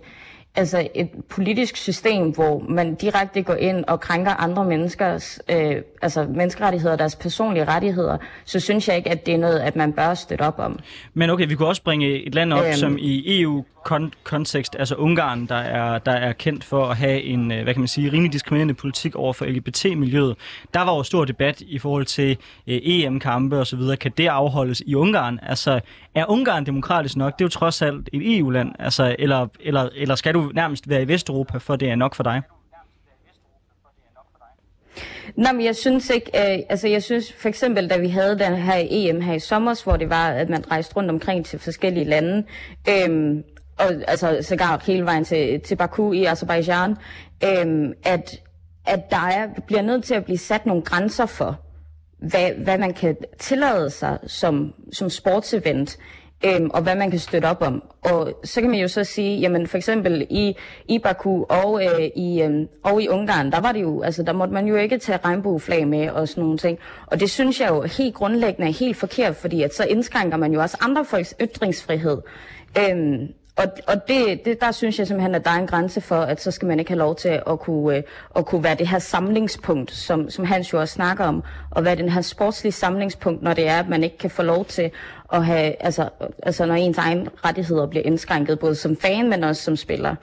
[0.55, 6.27] altså et politisk system, hvor man direkte går ind og krænker andre menneskers øh, altså
[6.35, 10.13] menneskerettigheder, deres personlige rettigheder, så synes jeg ikke, at det er noget, at man bør
[10.13, 10.79] støtte op om.
[11.13, 13.45] Men okay, vi kunne også bringe et land op, øhm, som i
[13.91, 17.73] kon- kontekst, altså Ungarn, der er, der er kendt for at have en, øh, hvad
[17.73, 20.35] kan man sige, rimelig diskriminerende politik over for LGBT-miljøet.
[20.73, 23.97] Der var jo stor debat i forhold til øh, EM-kampe og så videre.
[23.97, 25.39] Kan det afholdes i Ungarn?
[25.43, 25.79] Altså,
[26.15, 27.33] er Ungarn demokratisk nok?
[27.33, 28.71] Det er jo trods alt et EU-land.
[28.79, 32.23] Altså, eller, eller, eller skal du nærmest være i Vesteuropa, for det er nok for
[32.23, 32.41] dig?
[35.35, 38.55] Nå, men jeg synes ikke, øh, altså jeg synes for eksempel, da vi havde den
[38.55, 42.05] her EM her i sommer, hvor det var, at man rejste rundt omkring til forskellige
[42.05, 42.43] lande,
[42.89, 43.43] øh,
[43.77, 46.95] og altså sågar hele vejen til, til Baku i Azerbaijan,
[47.43, 48.41] øhm, at,
[48.85, 51.59] at der er, bliver nødt til at blive sat nogle grænser for,
[52.17, 55.97] hvad, hvad man kan tillade sig som, som sportsevent
[56.45, 57.83] øhm, og hvad man kan støtte op om.
[58.01, 60.55] Og så kan man jo så sige, jamen for eksempel i,
[60.89, 64.33] i Baku og, øh, i, øh, og i Ungarn, der var det jo, altså der
[64.33, 66.79] måtte man jo ikke tage regnbueflag med og sådan nogle ting.
[67.05, 70.53] Og det synes jeg jo helt grundlæggende er helt forkert, fordi at så indskrænker man
[70.53, 72.17] jo også andre folks ytringsfrihed.
[72.79, 76.15] Øhm, og, og det, det, der synes jeg simpelthen, at der er en grænse for,
[76.15, 78.03] at så skal man ikke have lov til at kunne, øh,
[78.35, 81.95] at kunne være det her samlingspunkt, som, som Hans jo også snakker om, og være
[81.95, 84.91] den her sportslige samlingspunkt, når det er, at man ikke kan få lov til
[85.33, 86.09] at have, altså,
[86.43, 90.15] altså når ens egen rettigheder bliver indskrænket, både som fan, men også som spiller.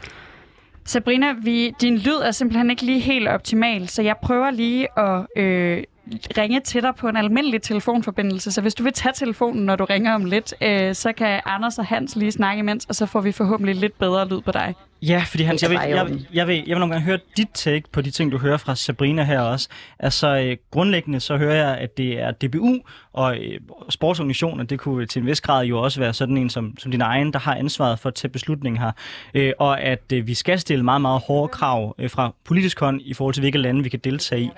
[0.84, 5.26] Sabrina, vi, din lyd er simpelthen ikke lige helt optimal, så jeg prøver lige at
[5.36, 5.82] øh,
[6.38, 8.52] ringe til dig på en almindelig telefonforbindelse.
[8.52, 11.78] Så hvis du vil tage telefonen, når du ringer om lidt, øh, så kan Anders
[11.78, 14.74] og Hans lige snakke imens, og så får vi forhåbentlig lidt bedre lyd på dig.
[15.02, 17.48] Ja, fordi Hans, jeg vil, jeg, vil, jeg, vil, jeg vil nogle gange høre dit
[17.54, 19.68] take på de ting, du hører fra Sabrina her også.
[19.98, 22.78] Altså øh, grundlæggende så hører jeg, at det er DBU
[23.12, 26.74] og øh, sportsorganisationer, det kunne til en vis grad jo også være sådan en som,
[26.78, 28.92] som din egen, der har ansvaret for at tage beslutningen her.
[29.34, 33.00] Øh, og at øh, vi skal stille meget, meget hårde krav øh, fra politisk hånd
[33.04, 34.50] i forhold til, hvilke lande vi kan deltage i.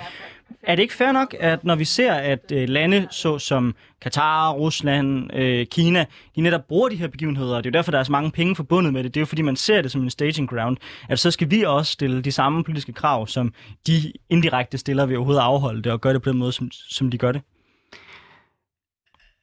[0.63, 4.53] Er det ikke fair nok, at når vi ser, at øh, lande så som Katar,
[4.53, 6.05] Rusland, øh, Kina,
[6.37, 8.31] de netop bruger de her begivenheder, og det er jo derfor, der er så mange
[8.31, 10.77] penge forbundet med det, det er jo fordi, man ser det som en staging ground,
[11.09, 13.53] at så skal vi også stille de samme politiske krav, som
[13.87, 17.11] de indirekte stiller ved overhovedet afholde det, og gøre det på den måde, som, som
[17.11, 17.43] de gør det?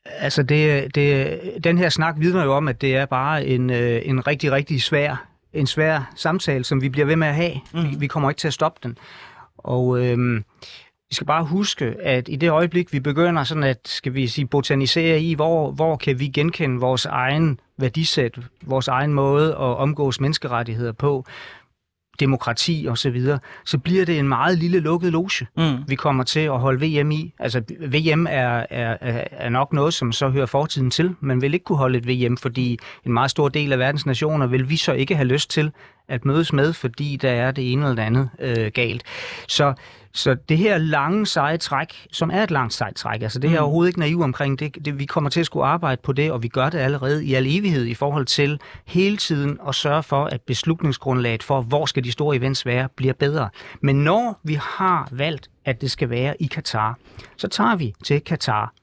[0.05, 4.01] Altså, det, det, den her snak vidner jo om, at det er bare en, øh,
[4.05, 7.53] en rigtig, rigtig svær, en svær samtale, som vi bliver ved med at have.
[7.73, 7.83] Mm.
[7.83, 8.97] Vi, vi kommer ikke til at stoppe den.
[9.57, 10.43] Og øhm,
[11.09, 14.45] vi skal bare huske, at i det øjeblik, vi begynder sådan at, skal vi sige,
[14.45, 20.19] botanisere i, hvor, hvor kan vi genkende vores egen værdisæt, vores egen måde at omgås
[20.19, 21.25] menneskerettigheder på,
[22.19, 25.77] demokrati og så videre, så bliver det en meget lille lukket loge, mm.
[25.87, 27.33] vi kommer til at holde VM i.
[27.39, 28.97] Altså, VM er, er,
[29.31, 31.15] er nok noget, som så hører fortiden til.
[31.19, 34.47] Man vil ikke kunne holde et VM, fordi en meget stor del af verdens nationer
[34.47, 35.71] vil vi så ikke have lyst til
[36.07, 39.03] at mødes med, fordi der er det ene eller det andet øh, galt.
[39.47, 39.73] Så
[40.13, 43.57] så det her lange seje træk, som er et langt sejt træk, altså det her
[43.57, 43.65] er mm.
[43.65, 46.43] overhovedet ikke naiv omkring det, det, vi kommer til at skulle arbejde på det, og
[46.43, 50.25] vi gør det allerede i al evighed i forhold til hele tiden at sørge for,
[50.25, 53.49] at beslutningsgrundlaget for, hvor skal de store events være, bliver bedre.
[53.81, 56.97] Men når vi har valgt, at det skal være i Katar,
[57.37, 58.73] så tager vi til Katar.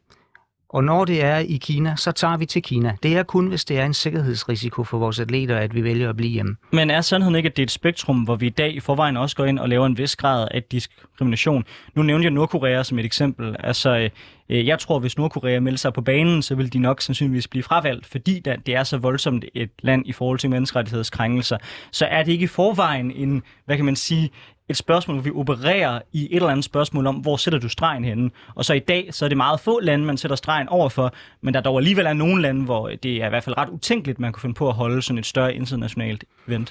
[0.76, 2.96] Og når det er i Kina, så tager vi til Kina.
[3.02, 6.16] Det er kun, hvis det er en sikkerhedsrisiko for vores atleter, at vi vælger at
[6.16, 6.56] blive hjemme.
[6.72, 9.16] Men er sandheden ikke, at det er et spektrum, hvor vi i dag i forvejen
[9.16, 11.64] også går ind og laver en vis grad af diskrimination?
[11.94, 13.56] Nu nævnte jeg Nordkorea som et eksempel.
[13.58, 14.10] Altså,
[14.48, 17.62] øh, jeg tror, hvis Nordkorea melder sig på banen, så vil de nok sandsynligvis blive
[17.62, 21.58] fravalgt, fordi det er så voldsomt et land i forhold til menneskerettighedskrænkelser.
[21.92, 24.30] Så er det ikke i forvejen en, hvad kan man sige,
[24.68, 28.04] et spørgsmål, hvor vi opererer i et eller andet spørgsmål om, hvor sætter du stregen
[28.04, 28.30] henne?
[28.54, 31.54] Og så i dag, så er det meget få lande, man sætter stregen overfor, men
[31.54, 34.32] der dog alligevel er nogle lande, hvor det er i hvert fald ret utænkeligt, man
[34.32, 36.70] kunne finde på at holde sådan et større internationalt event.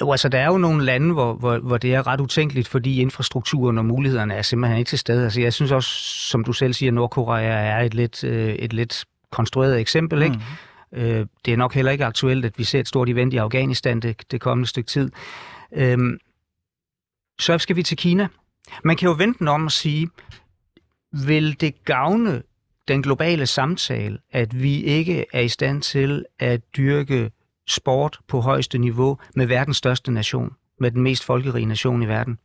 [0.00, 3.00] Jo, altså der er jo nogle lande, hvor, hvor, hvor det er ret utænkeligt, fordi
[3.00, 5.24] infrastrukturen og mulighederne er simpelthen ikke til stede.
[5.24, 5.90] Altså jeg synes også,
[6.30, 10.36] som du selv siger, Nordkorea er et lidt, øh, et lidt konstrueret eksempel, ikke?
[10.92, 10.98] Mm.
[10.98, 14.00] Øh, det er nok heller ikke aktuelt, at vi ser et stort event i Afghanistan
[14.00, 15.10] det, det kommende stykke tid.
[15.76, 15.98] Øh,
[17.42, 18.28] så skal vi til Kina.
[18.84, 20.08] Man kan jo vente den om at sige,
[21.12, 22.42] vil det gavne
[22.88, 27.30] den globale samtale, at vi ikke er i stand til at dyrke
[27.68, 32.38] sport på højeste niveau med verdens største nation, med den mest folkerige nation i verden?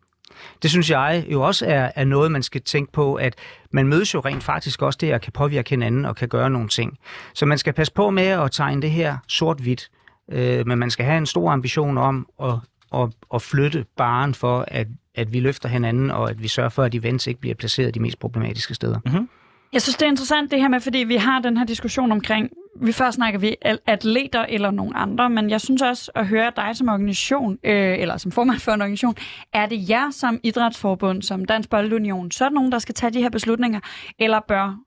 [0.62, 3.36] Det synes jeg jo også er, er noget, man skal tænke på, at
[3.72, 6.68] man mødes jo rent faktisk også der og kan påvirke hinanden og kan gøre nogle
[6.68, 6.98] ting.
[7.34, 9.90] Så man skal passe på med at tegne det her sort-hvidt,
[10.32, 12.54] øh, men man skal have en stor ambition om at
[12.93, 16.84] at, at flytte baren for, at, at vi løfter hinanden, og at vi sørger for,
[16.84, 19.00] at events ikke bliver placeret de mest problematiske steder.
[19.06, 19.30] Mm-hmm.
[19.73, 22.50] Jeg synes, det er interessant det her med, fordi vi har den her diskussion omkring,
[22.82, 26.76] vi først snakker vi atleter eller nogen andre, men jeg synes også at høre dig
[26.76, 29.15] som organisation, øh, eller som formand for en organisation,
[29.54, 33.13] er det jer som idrætsforbund, som Dansk Boldunion, så er der nogen, der skal tage
[33.13, 33.80] de her beslutninger,
[34.19, 34.87] eller bør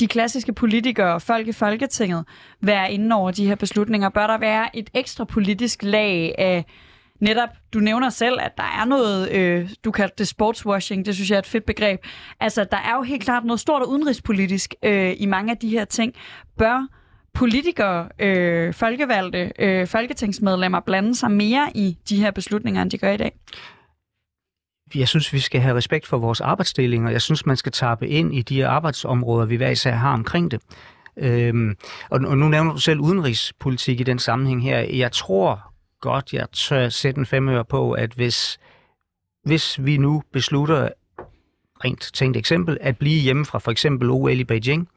[0.00, 2.24] de klassiske politikere og folk i Folketinget
[2.60, 4.08] være inde over de her beslutninger?
[4.08, 6.64] Bør der være et ekstra politisk lag af
[7.20, 11.30] netop, du nævner selv, at der er noget, øh, du kalder det sportswashing, det synes
[11.30, 12.00] jeg er et fedt begreb.
[12.40, 15.68] Altså, der er jo helt klart noget stort og udenrigspolitisk øh, i mange af de
[15.68, 16.14] her ting.
[16.58, 16.86] Bør
[17.34, 23.10] politikere, øh, folkevalgte, øh, folketingsmedlemmer blande sig mere i de her beslutninger, end de gør
[23.10, 23.32] i dag?
[24.94, 28.08] Jeg synes, vi skal have respekt for vores arbejdsdeling, og jeg synes, man skal tappe
[28.08, 30.60] ind i de arbejdsområder, vi hver især har omkring det.
[31.16, 31.76] Øhm,
[32.10, 34.78] og, og nu nævner du selv udenrigspolitik i den sammenhæng her.
[34.78, 38.58] Jeg tror godt, jeg tør sætte en femøre på, at hvis,
[39.44, 40.88] hvis vi nu beslutter,
[41.84, 44.88] rent tænkt eksempel, at blive hjemme fra for eksempel OL i Beijing,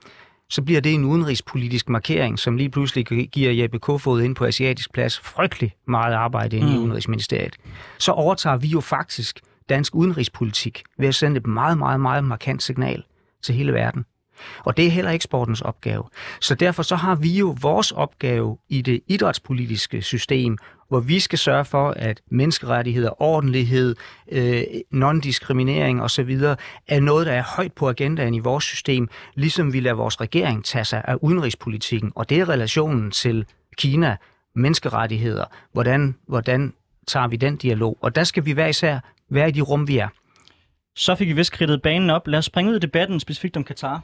[0.49, 4.93] så bliver det en udenrigspolitisk markering, som lige pludselig giver Jeppe Kofod ind på asiatisk
[4.93, 6.83] plads frygtelig meget arbejde ind i mm.
[6.83, 7.55] Udenrigsministeriet.
[7.97, 12.63] Så overtager vi jo faktisk dansk udenrigspolitik ved at sende et meget, meget, meget markant
[12.63, 13.03] signal
[13.41, 14.05] til hele verden.
[14.59, 16.03] Og det er heller ikke sportens opgave.
[16.41, 20.57] Så derfor så har vi jo vores opgave i det idrætspolitiske system,
[20.89, 23.95] hvor vi skal sørge for, at menneskerettigheder, ordentlighed,
[24.31, 26.39] øh, non-diskriminering osv.
[26.87, 30.65] er noget, der er højt på agendaen i vores system, ligesom vi lader vores regering
[30.65, 32.11] tage sig af udenrigspolitikken.
[32.15, 33.45] Og det er relationen til
[33.77, 34.17] Kina,
[34.55, 36.73] menneskerettigheder, hvordan, hvordan
[37.07, 37.97] tager vi den dialog.
[38.01, 40.07] Og der skal vi hver især være i de rum, vi er.
[40.95, 42.27] Så fik vi vist kridtet banen op.
[42.27, 44.01] Lad os springe ud i debatten specifikt om Katar.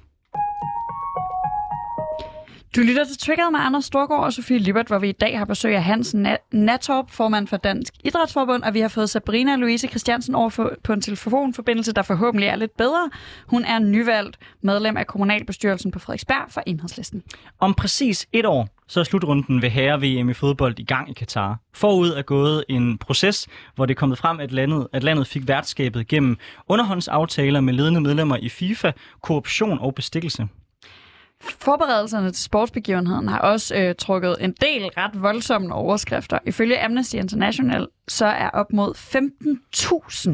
[2.76, 5.46] Du lytter til Triggered med Anders Storgård og Sofie Libert, hvor vi i dag har
[5.46, 10.36] besøg af Hansen Natorp, formand for Dansk Idrætsforbund, og vi har fået Sabrina Louise Christiansen
[10.36, 13.10] over for, på en telefonforbindelse, der forhåbentlig er lidt bedre.
[13.48, 17.24] Hun er nyvalgt medlem af kommunalbestyrelsen på Frederiksberg for Enhedslisten.
[17.60, 21.60] Om præcis et år, så er slutrunden ved herre-VM i fodbold i gang i Katar.
[21.74, 25.48] Forud er gået en proces, hvor det er kommet frem, at landet, at landet fik
[25.48, 30.48] værtskabet gennem underhåndsaftaler med ledende medlemmer i FIFA, korruption og bestikkelse.
[31.42, 36.40] Forberedelserne til sportsbegivenheden har også øh, trukket en del ret voldsomme overskrifter.
[36.46, 38.94] Ifølge Amnesty International så er op mod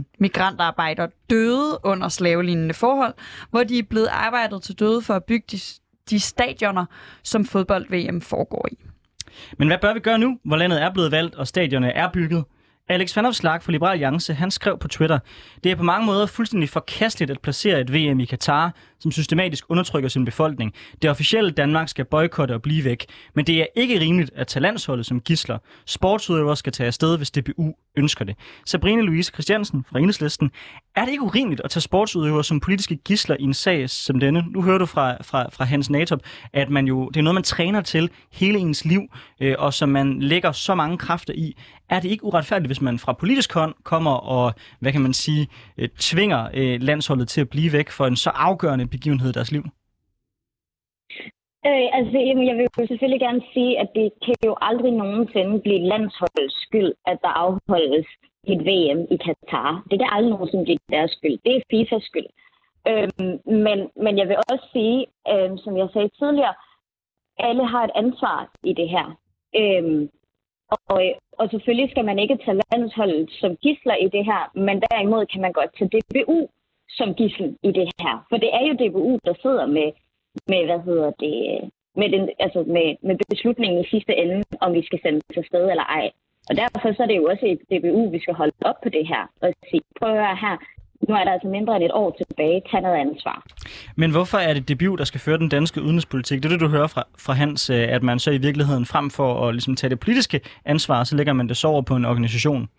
[0.02, 3.14] 15.000 migrantarbejdere døde under slavelignende forhold,
[3.50, 5.60] hvor de er blevet arbejdet til døde for at bygge de,
[6.10, 6.86] de stadioner,
[7.24, 8.78] som fodbold-VM foregår i.
[9.58, 12.44] Men hvad bør vi gøre nu, hvor landet er blevet valgt og stadionerne er bygget?
[12.90, 15.20] Alex van Slag fra Liberal Alliance, han skrev på Twitter,
[15.64, 19.66] det er på mange måder fuldstændig forkasteligt at placere et VM i Katar, som systematisk
[19.70, 20.74] undertrykker sin befolkning.
[21.02, 23.06] Det officielle Danmark skal boykotte og blive væk,
[23.36, 25.58] men det er ikke rimeligt at tage landsholdet som gisler.
[25.86, 28.36] Sportsudøvere skal tage afsted, hvis DBU ønsker det.
[28.66, 30.52] Sabrine Louise Christiansen fra Enhedslisten,
[30.96, 34.46] er det ikke urimeligt at tage sportsudøvere som politiske gisler i en sag som denne?
[34.50, 36.20] Nu hører du fra, fra, fra Hans Natop,
[36.54, 39.02] at man jo, det er noget, man træner til hele ens liv,
[39.42, 41.58] øh, og som man lægger så mange kræfter i.
[41.90, 45.48] Er det ikke uretfærdigt, hvis man fra politisk hånd kommer og, hvad kan man sige,
[45.78, 49.52] øh, tvinger øh, landsholdet til at blive væk for en så afgørende begivenhed i deres
[49.52, 49.64] liv?
[51.68, 55.62] Øh, altså, jamen, jeg vil jo selvfølgelig gerne sige, at det kan jo aldrig nogensinde
[55.62, 58.08] blive landsholdets skyld, at der afholdes
[58.52, 59.84] et VM i Katar.
[59.92, 61.38] Det kan aldrig nogensinde blive deres skyld.
[61.46, 62.30] Det er FIFAs skyld.
[62.90, 63.34] Øhm,
[63.66, 66.56] men, men jeg vil også sige, øhm, som jeg sagde tidligere,
[67.38, 69.08] alle har et ansvar i det her.
[69.62, 70.10] Øhm,
[70.70, 71.02] og,
[71.40, 75.42] og selvfølgelig skal man ikke tage landsholdet som gisler i det her, men derimod kan
[75.42, 76.50] man godt tage DBU
[76.90, 78.26] som gissel i det her.
[78.30, 79.90] For det er jo DBU, der sidder med,
[80.48, 81.36] med hvad hedder det,
[81.96, 85.64] med, den, altså med, med beslutningen i sidste ende, om vi skal sende til sted
[85.70, 86.12] eller ej.
[86.50, 89.08] Og derfor så er det jo også et DBU, vi skal holde op på det
[89.08, 90.58] her og sige, prøv at høre her,
[91.10, 93.46] nu er der altså mindre end et år tilbage, tag noget ansvar.
[93.96, 96.44] Men hvorfor er det DBU, der skal føre den danske udenrigspolitik?
[96.44, 99.10] Det er det, du hører fra, fra Hans, øh, at man så i virkeligheden frem
[99.10, 102.06] for at ligesom, tage det politiske ansvar, så lægger man det så over på en
[102.06, 102.70] organisation.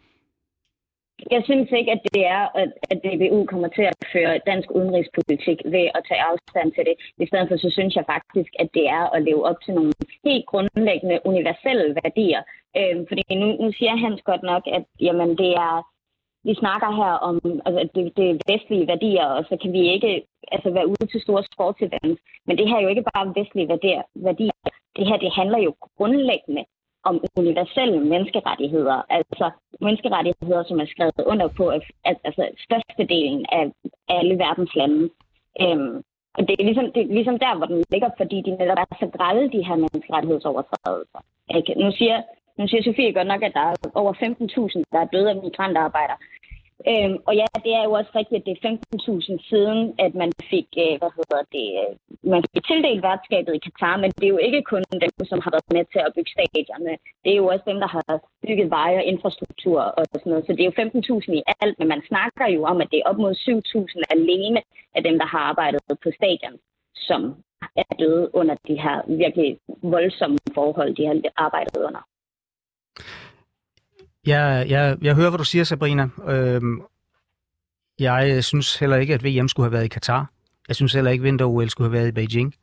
[1.31, 2.42] Jeg synes ikke, at det er,
[2.90, 6.94] at DBU kommer til at føre dansk udenrigspolitik ved at tage afstand til det.
[7.24, 9.92] I stedet for, så synes jeg faktisk, at det er at leve op til nogle
[10.24, 12.42] helt grundlæggende universelle værdier.
[12.78, 15.87] Øhm, fordi nu, nu siger Hans godt nok, at jamen, det er
[16.44, 17.35] vi snakker her om
[17.66, 20.12] altså, det, det er vestlige værdier, og så kan vi ikke
[20.52, 22.20] altså, være ude til store sportsevents.
[22.46, 24.02] Men det her er jo ikke bare vestlige værdier.
[24.96, 26.64] Det her det handler jo grundlæggende
[27.09, 28.99] om universelle menneskerettigheder.
[29.18, 29.47] Altså
[29.81, 33.64] menneskerettigheder, som er skrevet under på at, at, altså, størstedelen af
[34.09, 35.11] alle verdens lande.
[35.62, 35.97] Øhm,
[36.37, 38.97] og det er, ligesom, det er ligesom der, hvor den ligger, fordi de netop er
[39.01, 41.21] så grælde, de her menneskerettighedsovertrædelser.
[41.57, 41.73] Ikke?
[41.83, 42.18] Nu siger
[42.59, 46.18] nu siger Sofie godt nok, at der er over 15.000, der er døde af migrantarbejdere.
[46.87, 50.33] Øhm, og ja, det er jo også rigtigt, at det er 15.000 siden, at man
[50.53, 51.93] fik, øh, hvad hedder det, øh,
[52.33, 55.51] man fik tildelt værtskabet i Katar, men det er jo ikke kun dem, som har
[55.57, 56.93] været med til at bygge stadierne.
[57.25, 58.05] Det er jo også dem, der har
[58.47, 60.47] bygget veje og infrastruktur og sådan noget.
[60.47, 63.09] Så det er jo 15.000 i alt, men man snakker jo om, at det er
[63.11, 64.61] op mod 7.000 alene
[64.97, 66.57] af dem, der har arbejdet på stadion,
[67.09, 67.21] som
[67.77, 71.14] er døde under de her virkelig voldsomme forhold, de har
[71.47, 72.03] arbejdet under.
[74.29, 76.09] Jeg, jeg, jeg hører, hvad du siger, Sabrina.
[76.27, 76.83] Øhm,
[77.99, 80.31] jeg synes heller ikke, at VM skulle have været i Katar.
[80.69, 82.55] Jeg synes heller ikke, at vinter-OL skulle have været i Beijing.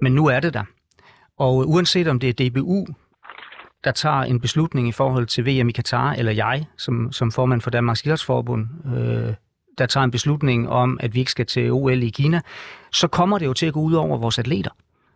[0.00, 0.64] Men nu er det der.
[1.38, 2.86] Og uanset om det er DBU,
[3.84, 7.60] der tager en beslutning i forhold til VM i Katar, eller jeg, som, som formand
[7.60, 9.34] for Danmarks Idrætsforbund, øh,
[9.78, 12.40] der tager en beslutning om, at vi ikke skal til OL i Kina,
[12.92, 14.70] så kommer det jo til at gå ud over vores atleter.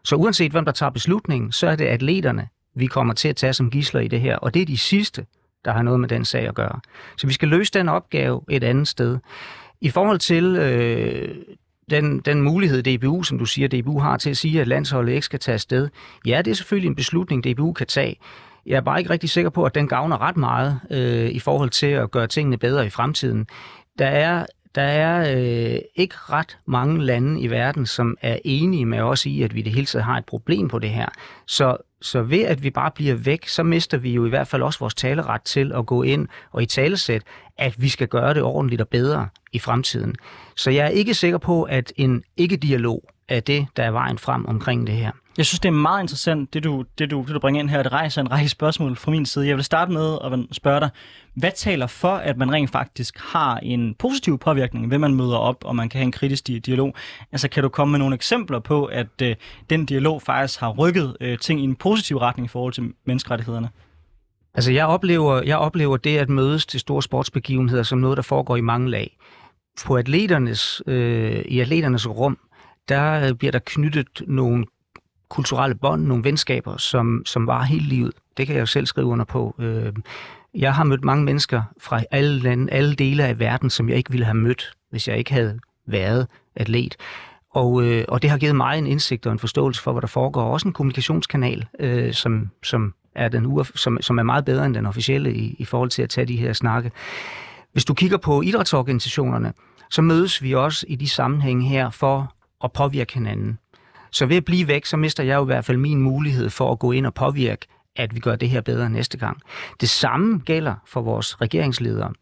[0.05, 2.49] Så uanset hvem der tager beslutningen, så er det atleterne,
[2.81, 5.27] vi kommer til at tage som gisler i det her, og det er de sidste,
[5.65, 6.81] der har noget med den sag at gøre.
[7.17, 9.19] Så vi skal løse den opgave et andet sted.
[9.81, 11.35] I forhold til øh,
[11.91, 15.25] den, den mulighed, DBU, som du siger, DBU har til at sige, at landsholdet ikke
[15.25, 15.89] skal tage afsted,
[16.27, 18.17] ja, det er selvfølgelig en beslutning, DBU kan tage.
[18.67, 21.71] Jeg er bare ikke rigtig sikker på, at den gavner ret meget øh, i forhold
[21.71, 23.47] til at gøre tingene bedre i fremtiden.
[23.99, 29.01] Der er der er øh, ikke ret mange lande i verden, som er enige med
[29.01, 31.09] os i, at vi det hele taget har et problem på det her.
[31.47, 34.63] Så, så ved at vi bare bliver væk, så mister vi jo i hvert fald
[34.63, 37.23] også vores taleret til at gå ind og i talesæt,
[37.59, 40.15] at vi skal gøre det ordentligt og bedre i fremtiden.
[40.57, 44.47] Så jeg er ikke sikker på, at en ikke-dialog er det, der er vejen frem
[44.47, 45.11] omkring det her.
[45.39, 47.83] Jeg synes, det er meget interessant, det du, det du, det du bringer ind her.
[47.83, 49.49] Det rejser en række spørgsmål fra min side.
[49.49, 50.91] Jeg vil starte med at spørge dig,
[51.35, 55.65] hvad taler for, at man rent faktisk har en positiv påvirkning, ved man møder op,
[55.65, 56.95] og man kan have en kritisk dialog?
[57.33, 59.37] Altså, kan du komme med nogle eksempler på, at øh,
[59.71, 63.69] den dialog faktisk har rykket øh, ting i en positiv retning i forhold til menneskerettighederne?
[64.55, 68.57] Altså, jeg oplever, jeg oplever det at mødes til store sportsbegivenheder som noget, der foregår
[68.57, 69.17] i mange lag.
[69.87, 72.39] På atleternes, øh, i atleternes rum,
[72.89, 74.65] der øh, bliver der knyttet nogle
[75.29, 78.13] kulturelle bånd, nogle venskaber, som, som var hele livet.
[78.37, 79.55] Det kan jeg jo selv skrive under på.
[79.59, 79.93] Øh,
[80.55, 84.11] jeg har mødt mange mennesker fra alle lande, alle dele af verden, som jeg ikke
[84.11, 86.27] ville have mødt, hvis jeg ikke havde været
[86.57, 86.97] atlet.
[87.51, 90.09] Og, øh, og det har givet mig en indsigt og en forståelse for, hvad der
[90.09, 90.43] foregår.
[90.43, 94.75] Også en kommunikationskanal, øh, som, som, er den uaf- som, som er meget bedre end
[94.75, 96.91] den officielle i, i forhold til at tage de her snakke.
[97.73, 99.53] Hvis du kigger på idrætsorganisationerne,
[99.91, 103.59] så mødes vi også i de sammenhænge her for at påvirke hinanden.
[104.11, 106.73] Så ved at blive væk, så mister jeg jo i hvert fald min mulighed for
[106.73, 109.41] at gå ind og påvirke, at vi gør det her bedre næste gang.
[109.81, 112.13] Det samme gælder for vores regeringsledere.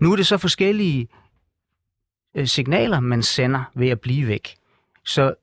[0.00, 1.08] Nu er det så forskellige
[2.36, 4.54] øh, signaler, man sender ved at blive væk.
[5.04, 5.34] Så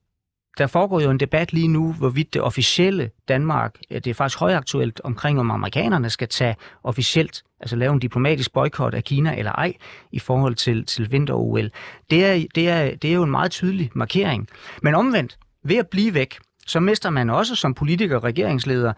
[0.57, 5.01] der foregår jo en debat lige nu, hvorvidt det officielle Danmark, det er faktisk højaktuelt
[5.03, 9.73] omkring, om amerikanerne skal tage officielt, altså lave en diplomatisk boykot af Kina eller ej,
[10.11, 11.71] i forhold til, til vinter-OL.
[12.09, 14.49] Det er, det, er, det er jo en meget tydelig markering.
[14.81, 18.93] Men omvendt, ved at blive væk, så mister man også som politiker og regeringsleder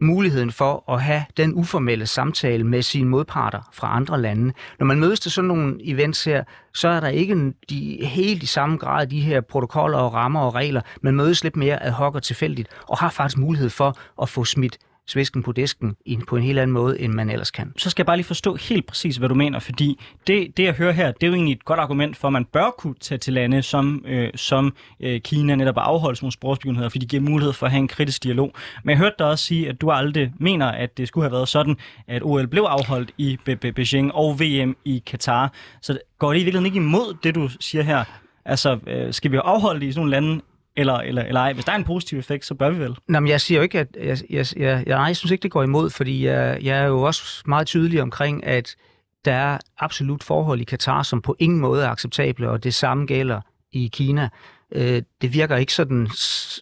[0.00, 4.52] muligheden for at have den uformelle samtale med sine modparter fra andre lande.
[4.78, 6.44] Når man mødes til sådan nogle events her,
[6.74, 10.54] så er der ikke de, helt i samme grad de her protokoller og rammer og
[10.54, 10.80] regler.
[11.02, 14.44] Man mødes lidt mere ad hoc og tilfældigt, og har faktisk mulighed for at få
[14.44, 15.96] smidt svisken på disken
[16.28, 17.72] på en helt anden måde, end man ellers kan.
[17.76, 20.72] Så skal jeg bare lige forstå helt præcis, hvad du mener, fordi det, det jeg
[20.72, 23.18] hører her, det er jo egentlig et godt argument for, at man bør kunne tage
[23.18, 27.52] til lande, som, øh, som øh, Kina netop afholde nogle sprogsbegivenheder, fordi de giver mulighed
[27.52, 28.52] for at have en kritisk dialog.
[28.84, 31.48] Men jeg hørte dig også sige, at du aldrig mener, at det skulle have været
[31.48, 31.76] sådan,
[32.08, 33.38] at OL blev afholdt i
[33.74, 35.52] Beijing og VM i Katar.
[35.82, 38.04] Så går det i virkeligheden ikke imod det, du siger her?
[38.44, 40.42] Altså, øh, skal vi afholde det i sådan nogle lande,
[40.76, 41.52] eller, eller, eller ej.
[41.52, 42.96] Hvis der er en positiv effekt, så bør vi vel.
[43.08, 45.50] Nå, men jeg siger jo ikke, at jeg, jeg, jeg, jeg, jeg synes ikke, det
[45.50, 48.76] går imod, fordi jeg, jeg er jo også meget tydelig omkring, at
[49.24, 53.06] der er absolut forhold i Katar, som på ingen måde er acceptable, og det samme
[53.06, 53.40] gælder
[53.72, 54.28] i Kina.
[54.72, 56.06] Øh, det virker ikke sådan,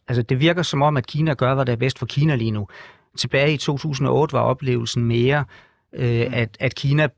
[0.08, 2.50] altså det virker som om, at Kina gør, hvad der er bedst for Kina lige
[2.50, 2.68] nu.
[3.16, 5.44] Tilbage i 2008 var oplevelsen mere,
[5.92, 7.08] øh, at, at Kina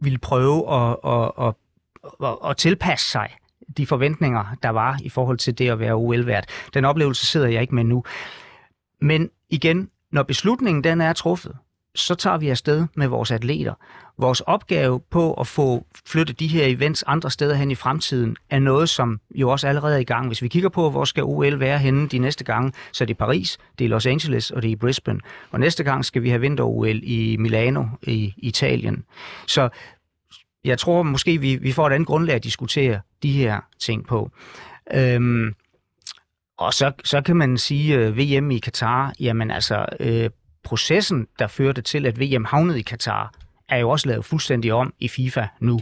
[0.00, 1.54] ville prøve at, at, at,
[2.24, 3.30] at, at tilpasse sig
[3.76, 6.46] de forventninger, der var i forhold til det at være OL-vært.
[6.74, 8.04] Den oplevelse sidder jeg ikke med nu.
[9.00, 11.52] Men igen, når beslutningen den er truffet,
[11.94, 13.74] så tager vi afsted med vores atleter.
[14.18, 18.58] Vores opgave på at få flyttet de her events andre steder hen i fremtiden, er
[18.58, 20.26] noget, som jo også allerede er i gang.
[20.26, 23.18] Hvis vi kigger på, hvor skal OL være henne de næste gange, så er det
[23.18, 25.20] Paris, det er Los Angeles og det er Brisbane.
[25.50, 29.04] Og næste gang skal vi have vinter-OL i Milano i Italien.
[29.46, 29.68] Så
[30.64, 34.30] jeg tror måske, vi, vi får et andet grundlag at diskutere de her ting på.
[34.94, 35.54] Øhm,
[36.58, 40.30] og så, så kan man sige, øh, VM i Katar, jamen altså, øh,
[40.62, 43.32] processen, der førte til, at VM havnede i Katar,
[43.68, 45.80] er jo også lavet fuldstændig om i FIFA nu.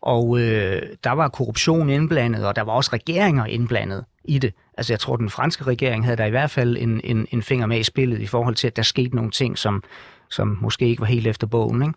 [0.00, 4.54] Og øh, der var korruption indblandet, og der var også regeringer indblandet i det.
[4.78, 7.66] Altså jeg tror, den franske regering havde der i hvert fald en, en, en finger
[7.66, 9.82] med i spillet i forhold til, at der skete nogle ting, som,
[10.30, 11.82] som måske ikke var helt efter bogen.
[11.82, 11.94] Ikke?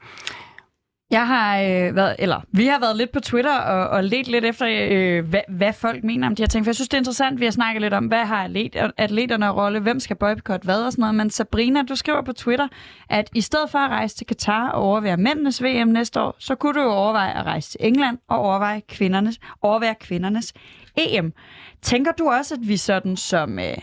[1.11, 4.45] Jeg har øh, været, eller vi har været lidt på Twitter og, og let lidt
[4.45, 6.65] efter, øh, hvad, hvad folk mener om de her ting.
[6.65, 9.49] For jeg synes, det er interessant, vi har snakket lidt om, hvad har atlet, atleterne
[9.49, 11.15] rolle, hvem skal boykotte hvad og sådan noget.
[11.15, 12.67] Men Sabrina, du skriver på Twitter,
[13.09, 16.55] at i stedet for at rejse til Katar og overvære mændenes VM næste år, så
[16.55, 20.53] kunne du jo overveje at rejse til England og overveje kvindernes, overvære kvindernes
[20.97, 21.33] EM.
[21.81, 23.59] Tænker du også, at vi sådan som...
[23.59, 23.77] Øh,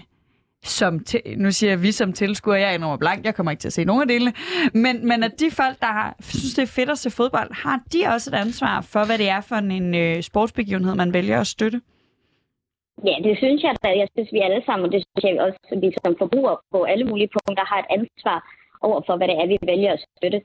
[0.64, 3.60] som til, nu siger jeg vi som tilskuer, jeg er enormt blank, jeg kommer ikke
[3.60, 4.32] til at se nogen af delene,
[4.74, 7.80] men, men at de folk, der har, synes, det er fedt at se fodbold, har
[7.92, 11.46] de også et ansvar for, hvad det er for en øh, sportsbegivenhed, man vælger at
[11.46, 11.80] støtte?
[13.08, 15.58] Ja, det synes jeg, at jeg synes, vi alle sammen, og det synes jeg også,
[15.72, 18.38] at vi som forbrugere på alle mulige punkter har et ansvar
[18.88, 20.40] over for, hvad det er, vi vælger at støtte.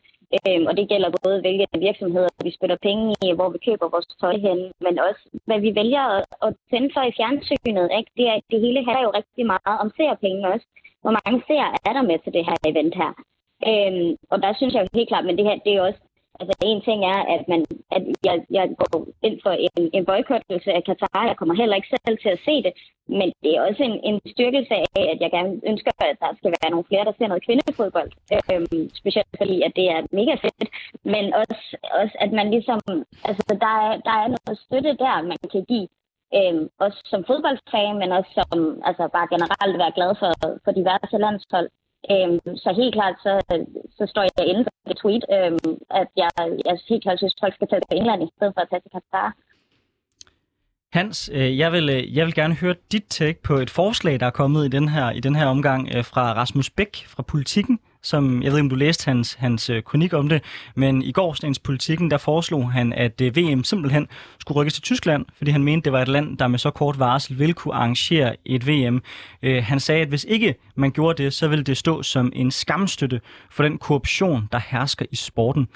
[0.48, 4.10] Øhm, og det gælder både, hvilke virksomheder vi spytter penge i, hvor vi køber vores
[4.22, 7.88] tøj hen, men også, hvad vi vælger at, at tænde for i fjernsynet.
[7.98, 8.12] Ikke?
[8.18, 10.68] Det, er, det hele handler jo rigtig meget om seerpenge også.
[11.04, 13.12] Hvor mange seere er der med til det her event her?
[13.70, 16.02] Øhm, og der synes jeg jo helt klart, men det her, det er også
[16.40, 17.62] Altså en ting er, at, man,
[17.96, 21.28] at jeg, jeg går ind for en, en boykottelse af Katar.
[21.30, 22.74] Jeg kommer heller ikke selv til at se det.
[23.20, 26.52] Men det er også en, en styrkelse af, at jeg gerne ønsker, at der skal
[26.62, 28.12] være nogle flere, der ser noget kvindefodbold.
[28.52, 30.70] Øhm, specielt fordi, at det er mega fedt.
[31.14, 31.66] Men også,
[32.02, 32.80] også at man ligesom...
[33.30, 35.88] Altså, der er, der er noget støtte der, man kan give.
[36.38, 40.32] Øhm, også som fodboldfan, men også som altså bare generelt være glad for,
[40.64, 41.70] for diverse landshold.
[42.12, 43.34] Øhm, så helt klart, så,
[43.98, 46.32] så står jeg inde for det tweet, øhm, at jeg,
[46.66, 48.84] jeg helt klart synes, at folk skal tage til England i stedet for at tage
[48.84, 49.30] til Katar.
[50.96, 54.26] Hans, øh, jeg vil, øh, jeg vil gerne høre dit take på et forslag, der
[54.26, 57.80] er kommet i den her, i den her omgang øh, fra Rasmus Bæk fra Politikken,
[58.04, 60.44] som jeg ved ikke, om du læste hans, hans kronik om det,
[60.76, 64.08] men i gårsdagens Politikken, der foreslog han, at VM simpelthen
[64.40, 67.00] skulle rykkes til Tyskland, fordi han mente, det var et land, der med så kort
[67.00, 69.02] varsel ville kunne arrangere et VM.
[69.44, 73.22] Han sagde, at hvis ikke man gjorde det, så ville det stå som en skamstøtte
[73.52, 75.68] for den korruption, der hersker i sporten.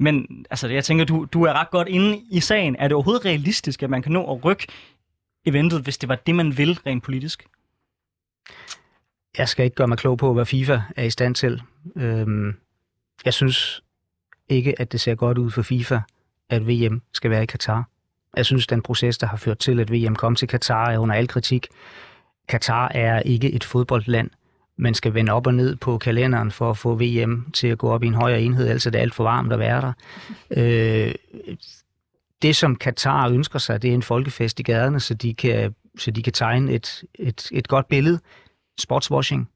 [0.00, 2.76] Men altså, jeg tænker, du, du er ret godt inde i sagen.
[2.78, 4.66] Er det overhovedet realistisk, at man kan nå at rykke
[5.46, 7.48] eventet, hvis det var det, man vil rent politisk?
[9.38, 11.62] Jeg skal ikke gøre mig klog på, hvad FIFA er i stand til.
[11.96, 12.54] Øhm,
[13.24, 13.82] jeg synes
[14.48, 16.00] ikke, at det ser godt ud for FIFA,
[16.48, 17.88] at VM skal være i Katar.
[18.36, 21.14] Jeg synes, den proces, der har ført til, at VM kom til Katar, er under
[21.14, 21.66] al kritik.
[22.48, 24.30] Katar er ikke et fodboldland.
[24.80, 27.90] Man skal vende op og ned på kalenderen for at få VM til at gå
[27.90, 29.92] op i en højere enhed, ellers er det alt for varmt at være der.
[30.56, 31.14] Øh,
[32.42, 36.10] det, som Katar ønsker sig, det er en folkefest i gaderne, så de kan, så
[36.10, 38.20] de kan tegne et, et, et godt billede.
[38.78, 39.48] Sportswashing.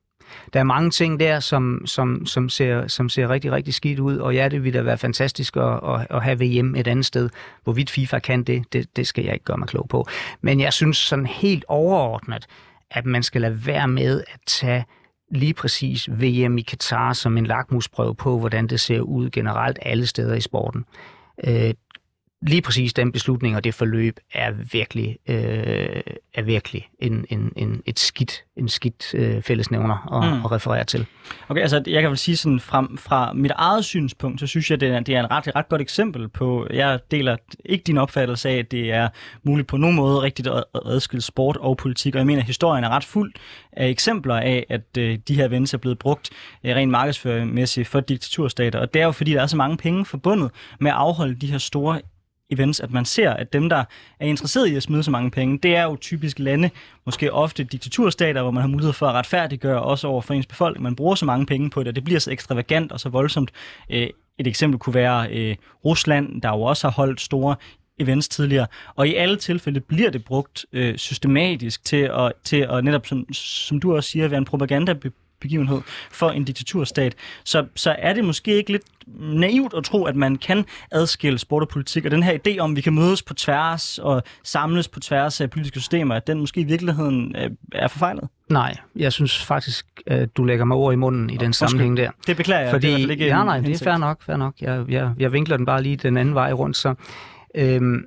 [0.52, 4.16] Der er mange ting der, som, som, som, ser, som ser rigtig, rigtig skidt ud,
[4.16, 7.30] og ja, det ville da være fantastisk at, at, at have VM et andet sted.
[7.64, 10.06] Hvorvidt FIFA kan det, det, det skal jeg ikke gøre mig klog på.
[10.40, 12.46] Men jeg synes sådan helt overordnet,
[12.90, 14.84] at man skal lade være med at tage
[15.30, 20.06] lige præcis VM i Katar som en lakmusprøve på, hvordan det ser ud generelt alle
[20.06, 20.84] steder i sporten.
[21.46, 21.74] Øh,
[22.46, 26.02] lige præcis den beslutning og det forløb er virkelig, øh,
[26.34, 30.44] er virkelig en, en, en, et skidt, en skidt øh, fællesnævner at, mm.
[30.44, 31.06] at referere til.
[31.48, 34.80] Okay, altså jeg kan vel sige sådan, fra, fra mit eget synspunkt, så synes jeg,
[34.80, 38.48] det er, det er en ret, ret godt eksempel på, jeg deler ikke din opfattelse
[38.48, 39.08] af, at det er
[39.42, 42.84] muligt på nogen måde rigtigt at adskille sport og politik, og jeg mener, at historien
[42.84, 43.32] er ret fuld
[43.72, 46.30] af eksempler af, at øh, de her events er blevet brugt
[46.64, 50.04] øh, rent markedsføringsmæssigt for diktaturstater, og det er jo fordi, der er så mange penge
[50.04, 52.00] forbundet med at afholde de her store
[52.50, 53.84] events, at man ser, at dem, der
[54.20, 56.70] er interesseret i at smide så mange penge, det er jo typisk lande,
[57.06, 60.82] måske ofte diktaturstater, hvor man har mulighed for at retfærdiggøre også over for ens befolkning.
[60.82, 63.50] Man bruger så mange penge på det, og det bliver så ekstravagant og så voldsomt.
[63.90, 67.56] Øh, et eksempel kunne være øh, Rusland, der jo også har holdt store
[67.98, 72.84] events tidligere, og i alle tilfælde bliver det brugt øh, systematisk til at, til at
[72.84, 74.94] netop, som, som du også siger, være en propaganda
[75.44, 75.80] begivenhed
[76.10, 77.14] for en diktaturstat,
[77.44, 78.82] så, så er det måske ikke lidt
[79.18, 82.70] naivt at tro, at man kan adskille sport og politik, og den her idé om,
[82.70, 86.40] at vi kan mødes på tværs og samles på tværs af politiske systemer, at den
[86.40, 88.28] måske i virkeligheden øh, er forfejlet?
[88.50, 92.10] Nej, jeg synes faktisk, at du lægger mig ord i munden i den sammenhæng der.
[92.26, 92.70] Det beklager jeg.
[92.70, 94.54] Fordi, det er ikke ja, nej, det er fair nok, fair nok.
[94.60, 96.94] Jeg, jeg, jeg vinkler den bare lige den anden vej rundt, så
[97.54, 98.04] øhm,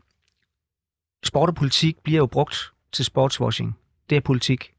[1.23, 3.77] sport og politik bliver jo brugt til sportswashing.
[4.09, 4.71] Det er politik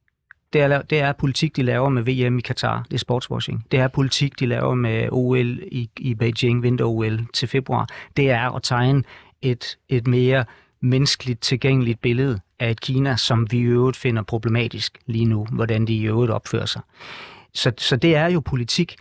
[0.52, 2.82] det er, det er politik, de laver med VM i Katar.
[2.82, 3.66] Det er sportswashing.
[3.70, 7.88] Det er politik, de laver med OL i, i Beijing, vinter-OL til februar.
[8.16, 9.02] Det er at tegne
[9.42, 10.44] et, et mere
[10.80, 15.86] menneskeligt tilgængeligt billede af et Kina, som vi i øvrigt finder problematisk lige nu, hvordan
[15.86, 16.82] de i øvrigt opfører sig.
[17.54, 18.96] Så, så det er jo politik.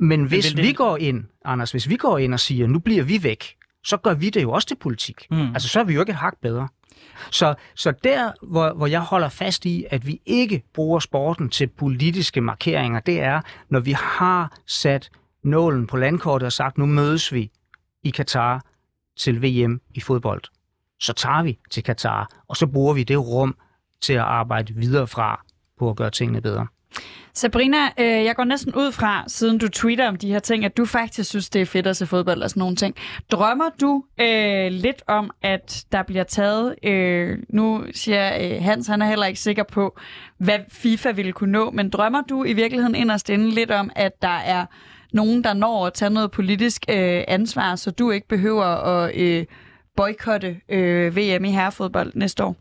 [0.00, 0.62] Men hvis det...
[0.62, 3.96] vi går ind, Anders, hvis vi går ind og siger, nu bliver vi væk, så
[3.96, 5.26] gør vi det jo også til politik.
[5.30, 5.54] Mm.
[5.54, 6.68] Altså, så er vi jo ikke et hak bedre.
[7.30, 11.66] Så, så der, hvor, hvor jeg holder fast i, at vi ikke bruger sporten til
[11.66, 15.10] politiske markeringer, det er, når vi har sat
[15.42, 17.50] nålen på landkortet og sagt, nu mødes vi
[18.02, 18.64] i Katar
[19.16, 20.42] til VM i fodbold.
[21.00, 23.56] Så tager vi til Katar, og så bruger vi det rum
[24.00, 25.44] til at arbejde videre fra
[25.78, 26.66] på at gøre tingene bedre.
[27.36, 30.76] Sabrina, øh, jeg går næsten ud fra, siden du tweeter om de her ting, at
[30.76, 32.96] du faktisk synes, det er fedt at se fodbold og sådan nogle ting.
[33.30, 39.02] Drømmer du øh, lidt om, at der bliver taget, øh, nu siger øh, Hans, han
[39.02, 39.98] er heller ikke sikker på,
[40.38, 44.22] hvad FIFA ville kunne nå, men drømmer du i virkeligheden inderst inde lidt om, at
[44.22, 44.66] der er
[45.12, 49.44] nogen, der når at tage noget politisk øh, ansvar, så du ikke behøver at øh,
[49.96, 52.56] boykotte øh, VM i herrefodbold næste år?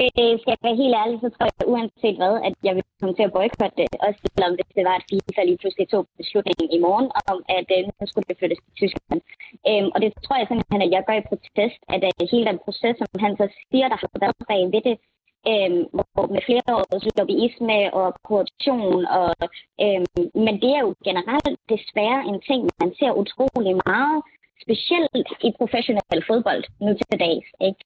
[0.00, 3.14] Øh, skal jeg være helt ærlig, så tror jeg uanset hvad, at jeg vil komme
[3.16, 3.88] til at boykotte det.
[4.06, 7.68] Også selvom hvis det var, at FIFA lige pludselig tog beslutningen i morgen om, at
[7.76, 9.20] øh, nu skulle det flyttes til Tyskland.
[9.68, 12.58] Øhm, og det tror jeg simpelthen, at jeg gør i protest, at øh, hele den
[12.64, 14.96] proces, som han så siger, der har været bag ved det,
[15.50, 15.82] øhm,
[16.14, 19.00] hvor med flere års lobbyisme og korruption.
[19.18, 19.30] Og,
[19.84, 20.06] øhm,
[20.46, 24.18] men det er jo generelt desværre en ting, man ser utrolig meget
[24.62, 27.48] specielt i professionel fodbold nu til dags.
[27.68, 27.80] Ikke?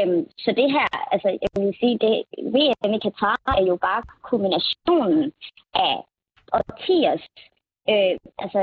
[0.00, 2.14] Øhm, så det her, altså jeg vil sige, det
[2.54, 5.32] VM i Katar er jo bare kombinationen
[5.74, 5.94] af
[6.58, 7.22] årtiers
[7.90, 8.14] øh,
[8.44, 8.60] altså,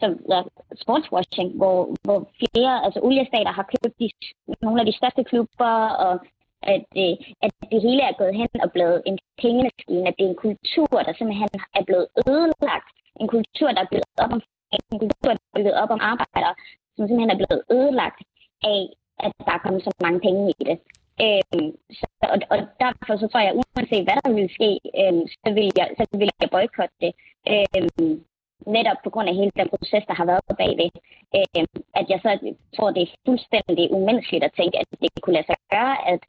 [0.00, 0.40] som, ja,
[0.82, 4.10] sportswashing, hvor, hvor flere altså, oliestater har købt de,
[4.62, 5.74] nogle af de største klubber,
[6.06, 6.14] og
[6.74, 10.30] at, øh, at det hele er gået hen og blevet en pengemaskine, at det er
[10.30, 12.88] en kultur, der simpelthen er blevet ødelagt,
[13.20, 14.42] en kultur, der er blevet op om
[14.92, 16.54] en kultur, der er blevet op om arbejdere,
[16.96, 18.20] som simpelthen er blevet ødelagt
[18.72, 18.80] af,
[19.24, 20.78] at der er kommet så mange penge i det.
[21.24, 24.70] Øhm, så, og, og derfor så tror jeg, uanset hvad der vil ske,
[25.00, 27.12] øhm, så, vil jeg, så vil jeg boykotte det.
[27.52, 28.14] Øhm,
[28.76, 30.90] netop på grund af hele den proces, der har været bagved.
[31.36, 32.30] Øhm, at jeg så
[32.76, 36.20] tror, det er fuldstændig umenneskeligt at tænke, at det kunne lade sig gøre, at,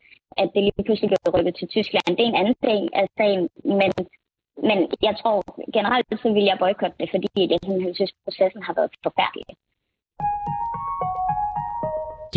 [0.42, 2.12] at det lige pludselig blev rykket til Tyskland.
[2.18, 3.44] Det er en anden ting af sagen,
[3.80, 3.92] men,
[4.70, 5.38] men jeg tror
[5.78, 9.46] generelt, så vil jeg boykotte det, fordi det, jeg synes, processen har været forfærdelig.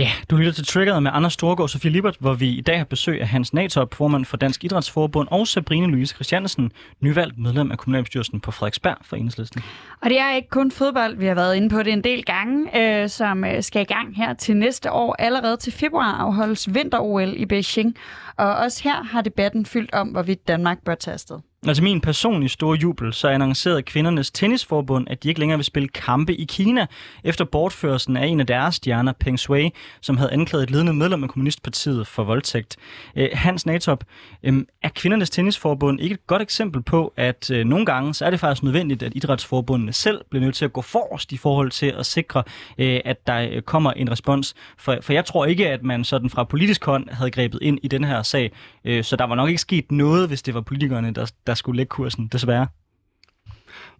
[0.00, 2.60] Ja, yeah, du lytter til Triggeret med Anders Storgård og Sofie Libert, hvor vi i
[2.60, 7.38] dag har besøg af Hans Natop, formand for Dansk Idrætsforbund, og Sabrine Louise Christiansen, nyvalgt
[7.38, 9.62] medlem af kommunalbestyrelsen på Frederiksberg for Enhedslisten.
[10.02, 12.78] Og det er ikke kun fodbold, vi har været inde på det en del gange,
[13.02, 15.16] øh, som øh, skal i gang her til næste år.
[15.18, 17.96] Allerede til februar afholdes vinter-OL i Beijing,
[18.36, 21.38] og også her har debatten fyldt om, hvorvidt Danmark bør tage afsted.
[21.66, 25.88] Altså min personlige store jubel, så annoncerede kvindernes tennisforbund, at de ikke længere vil spille
[25.88, 26.86] kampe i Kina,
[27.24, 31.22] efter bortførelsen af en af deres stjerner, Peng Shui, som havde anklaget et ledende medlem
[31.22, 32.76] af Kommunistpartiet for voldtægt.
[33.16, 34.04] Øh, Hans Natop,
[34.42, 38.30] øhm, er kvindernes tennisforbund ikke et godt eksempel på, at øh, nogle gange så er
[38.30, 41.94] det faktisk nødvendigt, at idrætsforbundene selv bliver nødt til at gå forrest i forhold til
[41.98, 42.42] at sikre,
[42.78, 44.54] øh, at der kommer en respons?
[44.78, 47.88] For, for jeg tror ikke, at man sådan fra politisk hånd havde grebet ind i
[47.88, 48.52] den her sag,
[48.84, 51.12] så der var nok ikke sket noget, hvis det var politikerne,
[51.46, 52.66] der der skulle lægge kursen, desværre.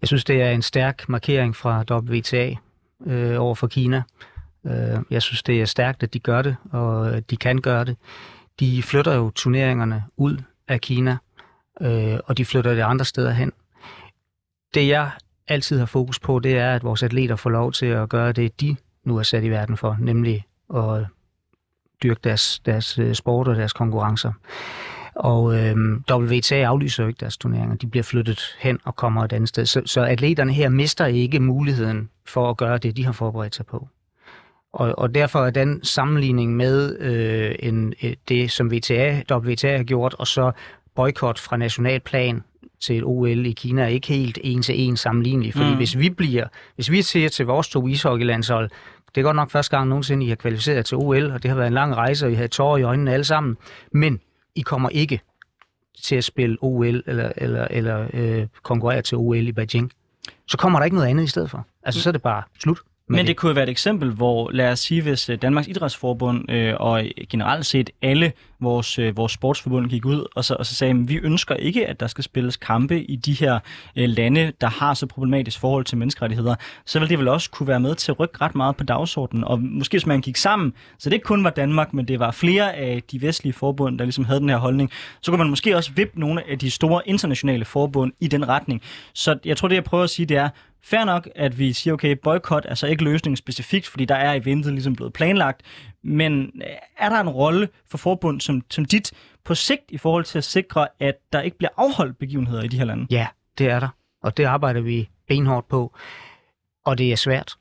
[0.00, 2.54] Jeg synes, det er en stærk markering fra WTA
[3.06, 4.02] øh, over for Kina.
[4.66, 7.84] Øh, jeg synes, det er stærkt, at de gør det, og øh, de kan gøre
[7.84, 7.96] det.
[8.60, 10.36] De flytter jo turneringerne ud
[10.68, 11.16] af Kina,
[11.80, 13.52] øh, og de flytter det andre steder hen.
[14.74, 15.10] Det jeg
[15.48, 18.60] altid har fokus på, det er, at vores atleter får lov til at gøre det,
[18.60, 21.06] de nu er sat i verden for, nemlig at
[22.02, 24.32] dyrke deres, deres øh, sport og deres konkurrencer.
[25.20, 25.76] Og øh,
[26.10, 27.76] WTA aflyser jo ikke deres turneringer.
[27.76, 29.66] De bliver flyttet hen og kommer et andet sted.
[29.66, 33.66] Så, så atleterne her mister ikke muligheden for at gøre det, de har forberedt sig
[33.66, 33.88] på.
[34.72, 37.94] Og, og derfor er den sammenligning med øh, en,
[38.28, 40.52] det, som WTA, WTA har gjort, og så
[40.94, 42.42] boykot fra nationalplan
[42.80, 45.52] til et OL i Kina er ikke helt en til en sammenlignelig.
[45.54, 45.76] Fordi mm.
[45.76, 48.70] hvis vi bliver, hvis vi siger til vores to ishockeylandshold,
[49.14, 51.56] det er godt nok første gang nogensinde, I har kvalificeret til OL, og det har
[51.56, 53.56] været en lang rejse, og I har tårer i øjnene alle sammen.
[53.92, 54.20] Men
[54.54, 55.20] i kommer ikke
[56.02, 59.92] til at spille OL eller, eller, eller øh, konkurrere til OL i Beijing.
[60.46, 61.66] Så kommer der ikke noget andet i stedet for.
[61.82, 62.78] Altså, så er det bare slut.
[63.10, 63.26] Men det.
[63.26, 67.04] det kunne være et eksempel, hvor lad os sige, hvis øh, Danmarks Idrætsforbund øh, og
[67.30, 71.08] generelt set alle vores, øh, vores sportsforbund gik ud og så, og så sagde, at
[71.08, 73.58] vi ønsker ikke, at der skal spilles kampe i de her
[73.96, 76.54] øh, lande, der har så problematisk forhold til menneskerettigheder,
[76.86, 79.44] så vil det vel også kunne være med til at rykke ret meget på dagsordenen.
[79.44, 82.30] Og måske hvis man gik sammen, så det ikke kun var Danmark, men det var
[82.30, 84.90] flere af de vestlige forbund, der ligesom havde den her holdning,
[85.20, 88.82] så kunne man måske også vippe nogle af de store internationale forbund i den retning.
[89.14, 90.48] Så jeg tror, det jeg prøver at sige, det er,
[90.82, 94.32] Fair nok, at vi siger, okay, boykot er så ikke løsningen specifikt, fordi der er
[94.32, 95.62] eventet ligesom blevet planlagt,
[96.02, 99.12] men øh, er der en rolle for forbund som, som dit
[99.44, 102.78] på sigt i forhold til at sikre, at der ikke bliver afholdt begivenheder i de
[102.78, 103.06] her lande?
[103.10, 103.26] Ja,
[103.58, 103.88] det er der,
[104.22, 105.96] og det arbejder vi benhårdt på,
[106.84, 107.52] og det er svært.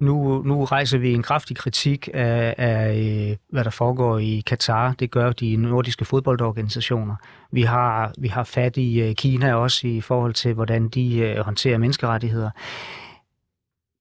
[0.00, 4.92] Nu, nu rejser vi en kraftig kritik af, af, øh, hvad der foregår i Katar.
[4.92, 7.16] Det gør de nordiske fodboldorganisationer.
[7.52, 11.38] Vi har, vi har fat i øh, Kina også i forhold til, hvordan de øh,
[11.38, 12.50] håndterer menneskerettigheder.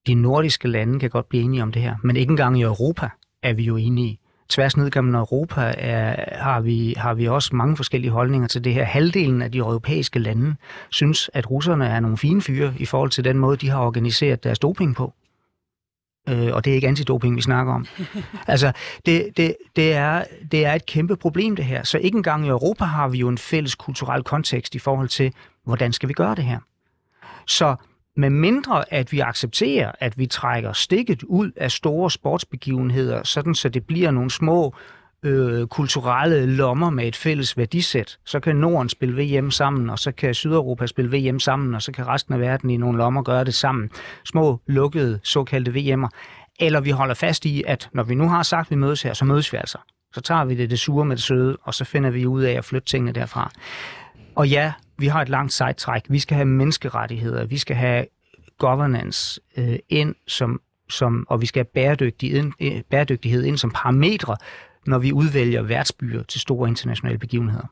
[0.07, 3.09] De nordiske lande kan godt blive enige om det her, men ikke engang i Europa
[3.43, 4.19] er vi jo enige.
[4.49, 8.73] Tværs ned gennem Europa er, har, vi, har vi også mange forskellige holdninger til det
[8.73, 8.83] her.
[8.83, 10.55] Halvdelen af de europæiske lande
[10.89, 14.43] synes, at russerne er nogle fine fyre i forhold til den måde, de har organiseret
[14.43, 15.13] deres doping på
[16.29, 17.85] øh, og det er ikke antidoping, vi snakker om.
[18.47, 18.71] altså,
[19.05, 21.83] det, det, det, er, det er et kæmpe problem, det her.
[21.83, 25.33] Så ikke engang i Europa har vi jo en fælles kulturel kontekst i forhold til,
[25.63, 26.59] hvordan skal vi gøre det her.
[27.47, 27.75] Så
[28.15, 33.69] med mindre at vi accepterer, at vi trækker stikket ud af store sportsbegivenheder, sådan så
[33.69, 38.17] det bliver nogle små øh, Øh, kulturelle lommer med et fælles værdisæt.
[38.25, 41.91] Så kan Norden spille VM sammen, og så kan Sydeuropa spille VM sammen, og så
[41.91, 43.89] kan resten af verden i nogle lommer gøre det sammen.
[44.25, 46.09] Små, lukkede, såkaldte VM'er.
[46.59, 49.13] Eller vi holder fast i, at når vi nu har sagt, at vi mødes her,
[49.13, 49.77] så mødes vi altså.
[50.13, 52.53] Så tager vi det, det sure med det søde, og så finder vi ud af
[52.53, 53.51] at flytte tingene derfra.
[54.35, 56.01] Og ja, vi har et langt sejt træk.
[56.09, 57.45] Vi skal have menneskerettigheder.
[57.45, 58.05] Vi skal have
[58.57, 63.71] governance øh, ind som som, og vi skal have bæredygtighed ind, øh, bæredygtighed ind som
[63.71, 64.37] parametre
[64.87, 67.67] når vi udvælger værtsbyer til store internationale begivenheder.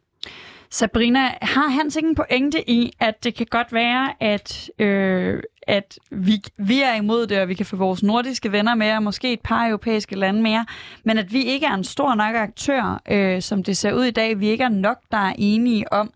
[0.69, 5.99] Sabrina, har Hans ikke en pointe i, at det kan godt være, at, øh, at
[6.11, 9.33] vi, vi er imod det, og vi kan få vores nordiske venner med, og måske
[9.33, 10.65] et par europæiske lande mere,
[11.03, 14.11] men at vi ikke er en stor nok aktør, øh, som det ser ud i
[14.11, 14.39] dag.
[14.39, 16.13] Vi ikke er nok, der er enige om,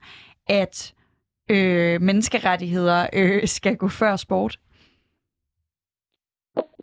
[0.48, 0.94] at
[1.50, 4.60] øh, menneskerettigheder øh, skal gå før sport?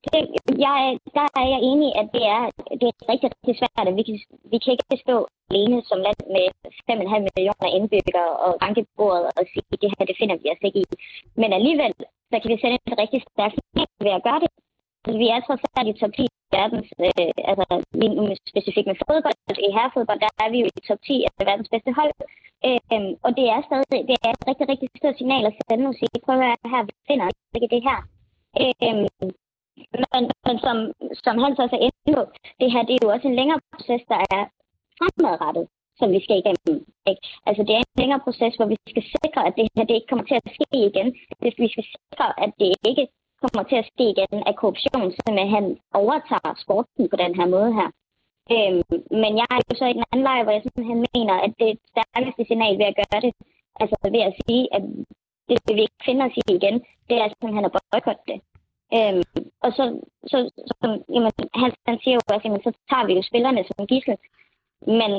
[0.04, 0.20] Det,
[0.66, 0.78] jeg,
[1.16, 2.42] der er jeg enig at det er,
[2.80, 4.16] det er rigtig, rigtig svært, at vi kan,
[4.52, 5.16] vi kan ikke stå
[5.50, 6.46] alene som land med
[6.90, 10.62] 5,5 millioner indbyggere og banke bordet og sige, at det her, det finder vi os
[10.68, 10.86] ikke i.
[11.40, 11.92] Men alligevel,
[12.30, 13.56] så kan vi sende et rigtig stærkt
[14.04, 14.50] ved at gøre det.
[15.22, 16.26] Vi er trods alt i top 10
[16.56, 17.66] verdens, øh, altså
[18.00, 21.24] lige nu specifikt med fodbold, altså i herrefodbold, der er vi jo i top 10
[21.26, 22.12] af verdens bedste hold.
[22.66, 25.96] Øh, og det er stadig, det er et rigtig, rigtig stort signal at sende og
[26.00, 27.26] sige, prøv at høre her, vi finder
[27.56, 27.98] ikke det her.
[28.62, 29.06] Øh,
[30.14, 30.76] men, men som,
[31.24, 32.22] som Hans også er inde på,
[32.60, 34.42] det her det er jo også en længere proces, der er
[34.98, 35.66] fremadrettet,
[35.98, 36.76] som vi skal igennem.
[37.10, 37.22] Ikke?
[37.48, 40.10] Altså det er en længere proces, hvor vi skal sikre, at det her det ikke
[40.12, 41.08] kommer til at ske igen.
[41.42, 43.04] Det, vi skal sikre, at det ikke
[43.42, 45.66] kommer til at ske igen, at korruption simpelthen
[46.00, 47.88] overtager sporten på den her måde her.
[48.54, 48.82] Øhm,
[49.22, 51.70] men jeg er jo så i den anden lejr, hvor jeg simpelthen mener, at det
[51.92, 53.32] stærkeste signal ved at gøre det,
[53.80, 54.82] altså ved at sige, at
[55.48, 56.76] det vil vi ikke finde os i igen,
[57.08, 58.38] det er simpelthen at boykotte det.
[58.96, 59.22] Øhm,
[59.64, 59.84] og så,
[60.30, 60.36] så,
[60.68, 60.74] så
[61.14, 64.16] jamen, han, han siger jo også, jamen, så tager vi jo spillerne som gissel.
[65.00, 65.10] Men,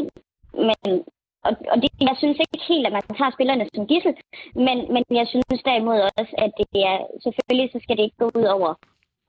[0.67, 0.91] men
[1.47, 4.13] og, og det, jeg synes ikke helt, at man tager spillerne som gissel,
[4.65, 8.27] men, men jeg synes derimod også, at det er, selvfølgelig så skal det ikke gå
[8.39, 8.69] ud over,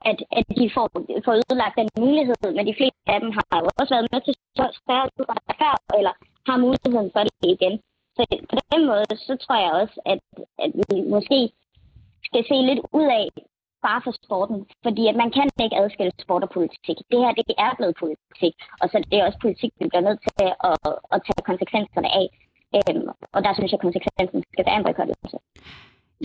[0.09, 0.87] at, at de får,
[1.25, 4.35] får ødelagt den mulighed, men de fleste af dem har jo også været med til
[4.51, 4.73] større
[5.59, 6.13] før, eller
[6.47, 7.75] har muligheden for det igen.
[8.15, 8.21] Så
[8.51, 10.19] på den måde, så tror jeg også, at,
[10.63, 11.39] at vi måske
[12.27, 13.25] skal se lidt ud af,
[13.87, 16.97] bare for sporten, fordi at man kan ikke adskille sport og politik.
[17.11, 20.21] Det her, det er blevet politik, og så det er også politik, vi bliver nødt
[20.25, 20.77] til at,
[21.13, 22.27] at tage konsekvenserne af.
[22.77, 25.37] Øhm, og der synes jeg, at konsekvensen skal være en boykottelse.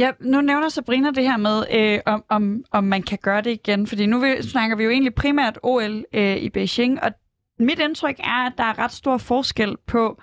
[0.03, 3.51] Ja, nu nævner Sabrina det her med, øh, om, om, om man kan gøre det
[3.51, 7.11] igen, fordi nu vi, snakker vi jo egentlig primært OL øh, i Beijing, og
[7.59, 10.21] mit indtryk er, at der er ret stor forskel på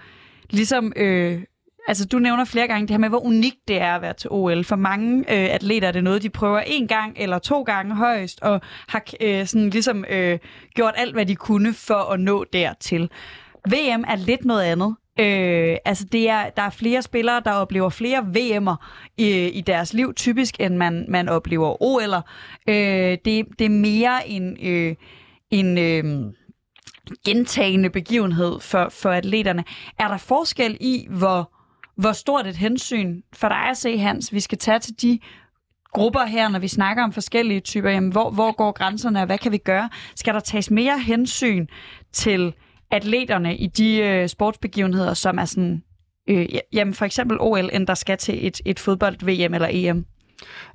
[0.50, 1.44] ligesom øh,
[1.88, 4.30] Altså, du nævner flere gange det her med, hvor unikt det er at være til
[4.32, 4.64] OL.
[4.64, 8.42] For mange øh, atleter er det noget, de prøver en gang eller to gange højst,
[8.42, 10.40] og har øh, sådan ligesom øh,
[10.76, 13.10] gjort alt, hvad de kunne for at nå dertil.
[13.68, 14.96] VM er lidt noget andet.
[15.20, 18.76] Øh, altså det er, der er flere spillere, der oplever flere VM'er
[19.18, 22.22] i, i deres liv, typisk, end man, man oplever OL'er.
[22.70, 24.96] Øh, det, det er mere en, øh,
[25.52, 26.34] en øh,
[27.26, 29.64] gentagende begivenhed for, for atleterne.
[30.00, 31.54] Er der forskel i, hvor
[31.96, 35.20] hvor stort et hensyn for dig at se, Hans, vi skal tage til de
[35.94, 39.38] grupper her, når vi snakker om forskellige typer, jamen, hvor, hvor går grænserne, og hvad
[39.38, 39.90] kan vi gøre?
[40.16, 41.68] Skal der tages mere hensyn
[42.12, 42.54] til
[42.92, 45.84] atleterne i de øh, sportsbegivenheder, som er sådan,
[46.30, 50.06] øh, jamen for eksempel OL, end der skal til et, et fodbold-VM eller EM?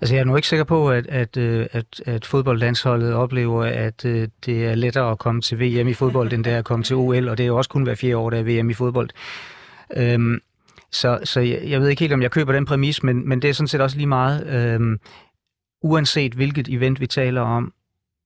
[0.00, 4.04] Altså jeg er nu ikke sikker på, at, at, øh, at, at fodboldlandsholdet oplever, at
[4.04, 6.84] at det er lettere at komme til VM i fodbold, end det er at komme
[6.84, 8.74] til OL, og det er jo også kun hver fjerde år, der er VM i
[8.74, 9.10] fodbold.
[9.96, 10.40] Øhm,
[10.92, 13.50] så, så jeg, jeg ved ikke helt, om jeg køber den præmis, men, men det
[13.50, 14.46] er sådan set også lige meget.
[14.46, 14.98] Øhm,
[15.82, 17.72] uanset hvilket event vi taler om,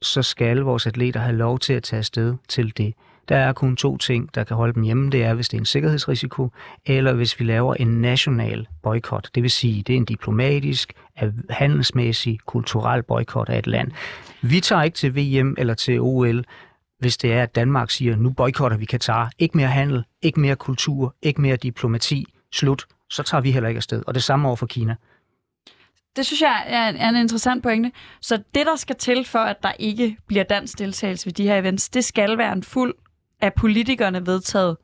[0.02, 2.94] så skal vores atleter have lov til at tage afsted til det.
[3.28, 5.10] Der er kun to ting, der kan holde dem hjemme.
[5.10, 6.50] Det er, hvis det er en sikkerhedsrisiko,
[6.86, 9.30] eller hvis vi laver en national boykot.
[9.34, 10.92] Det vil sige, det er en diplomatisk,
[11.50, 13.90] handelsmæssig, kulturel boykot af et land.
[14.42, 16.44] Vi tager ikke til VM eller til OL,
[16.98, 19.30] hvis det er, at Danmark siger, nu boykotter vi Katar.
[19.38, 23.78] Ikke mere handel, ikke mere kultur, ikke mere diplomati slut, så tager vi heller ikke
[23.78, 24.02] afsted.
[24.06, 24.96] Og det samme over for Kina.
[26.16, 27.92] Det synes jeg er en, er en interessant pointe.
[28.20, 31.56] Så det, der skal til for, at der ikke bliver dansk deltagelse ved de her
[31.56, 32.94] events, det skal være en fuld
[33.40, 34.76] af politikerne vedtaget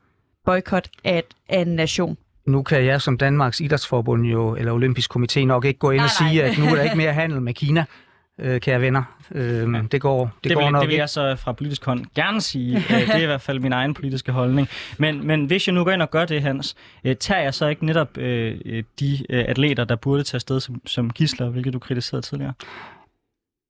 [0.45, 2.17] boykot af, af en nation.
[2.45, 6.05] Nu kan jeg som Danmarks Idrætsforbund jo, eller Olympisk Komité nok ikke gå ind nej,
[6.05, 6.51] og sige, nej.
[6.51, 7.85] at nu er der ikke mere handel med Kina
[8.39, 9.03] øh, kære venner.
[9.31, 9.81] Øh, ja.
[9.91, 12.41] Det går, det, det går vil, nok Det vil jeg så fra politisk hånd gerne
[12.41, 12.77] sige.
[12.77, 14.67] øh, det er i hvert fald min egen politiske holdning.
[14.97, 17.67] Men, men hvis jeg nu går ind og gør det, Hans, øh, tager jeg så
[17.67, 21.73] ikke netop øh, øh, de øh, atleter, der burde tage afsted som, som gisler, hvilket
[21.73, 22.53] du kritiserede tidligere?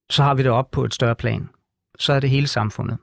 [0.10, 1.50] Så har vi det op på et større plan.
[2.00, 2.98] Så er det hele samfundet.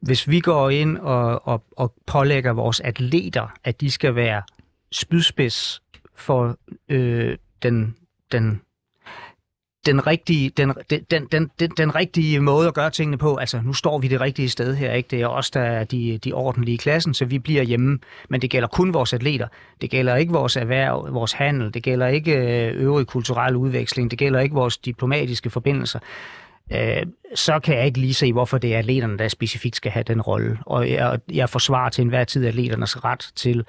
[0.00, 4.42] Hvis vi går ind og, og, og pålægger vores atleter, at de skal være
[4.92, 5.82] spydspids
[6.16, 6.56] for
[6.88, 7.96] øh, den,
[8.32, 8.60] den
[9.86, 13.36] den rigtige, den, den, den, den, den rigtige måde at gøre tingene på.
[13.36, 15.08] Altså, nu står vi det rigtige sted her, ikke?
[15.10, 17.98] Det er os, der er de, de ordentlige i klassen, så vi bliver hjemme.
[18.28, 19.48] Men det gælder kun vores atleter.
[19.80, 21.74] Det gælder ikke vores erhverv, vores handel.
[21.74, 24.10] Det gælder ikke øh, øvrig kulturel udveksling.
[24.10, 25.98] Det gælder ikke vores diplomatiske forbindelser.
[26.72, 27.02] Øh,
[27.34, 30.20] så kan jeg ikke lige se, hvorfor det er atleterne, der specifikt skal have den
[30.20, 30.58] rolle.
[30.66, 33.64] Og jeg, jeg forsvarer til enhver tid atleternes ret til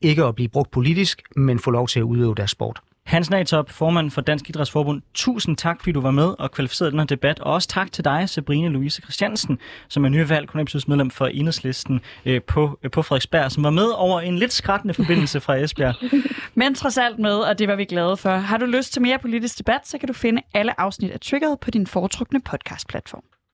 [0.00, 2.80] ikke at blive brugt politisk, men få lov til at udøve deres sport.
[3.06, 6.98] Hans Natop, formand for Dansk Idrætsforbund, tusind tak, fordi du var med og kvalificerede den
[7.00, 7.40] her debat.
[7.40, 12.42] Og også tak til dig, Sabrine Louise Christiansen, som er nyvalgt kommunalbestyrelsesmedlem for Enhedslisten øh,
[12.42, 15.94] på, øh, på Frederiksberg, som var med over en lidt skrættende forbindelse fra Esbjerg.
[16.54, 18.30] Men trods alt med, og det var vi glade for.
[18.30, 21.56] Har du lyst til mere politisk debat, så kan du finde alle afsnit af Triggered
[21.60, 23.33] på din foretrukne podcastplatform.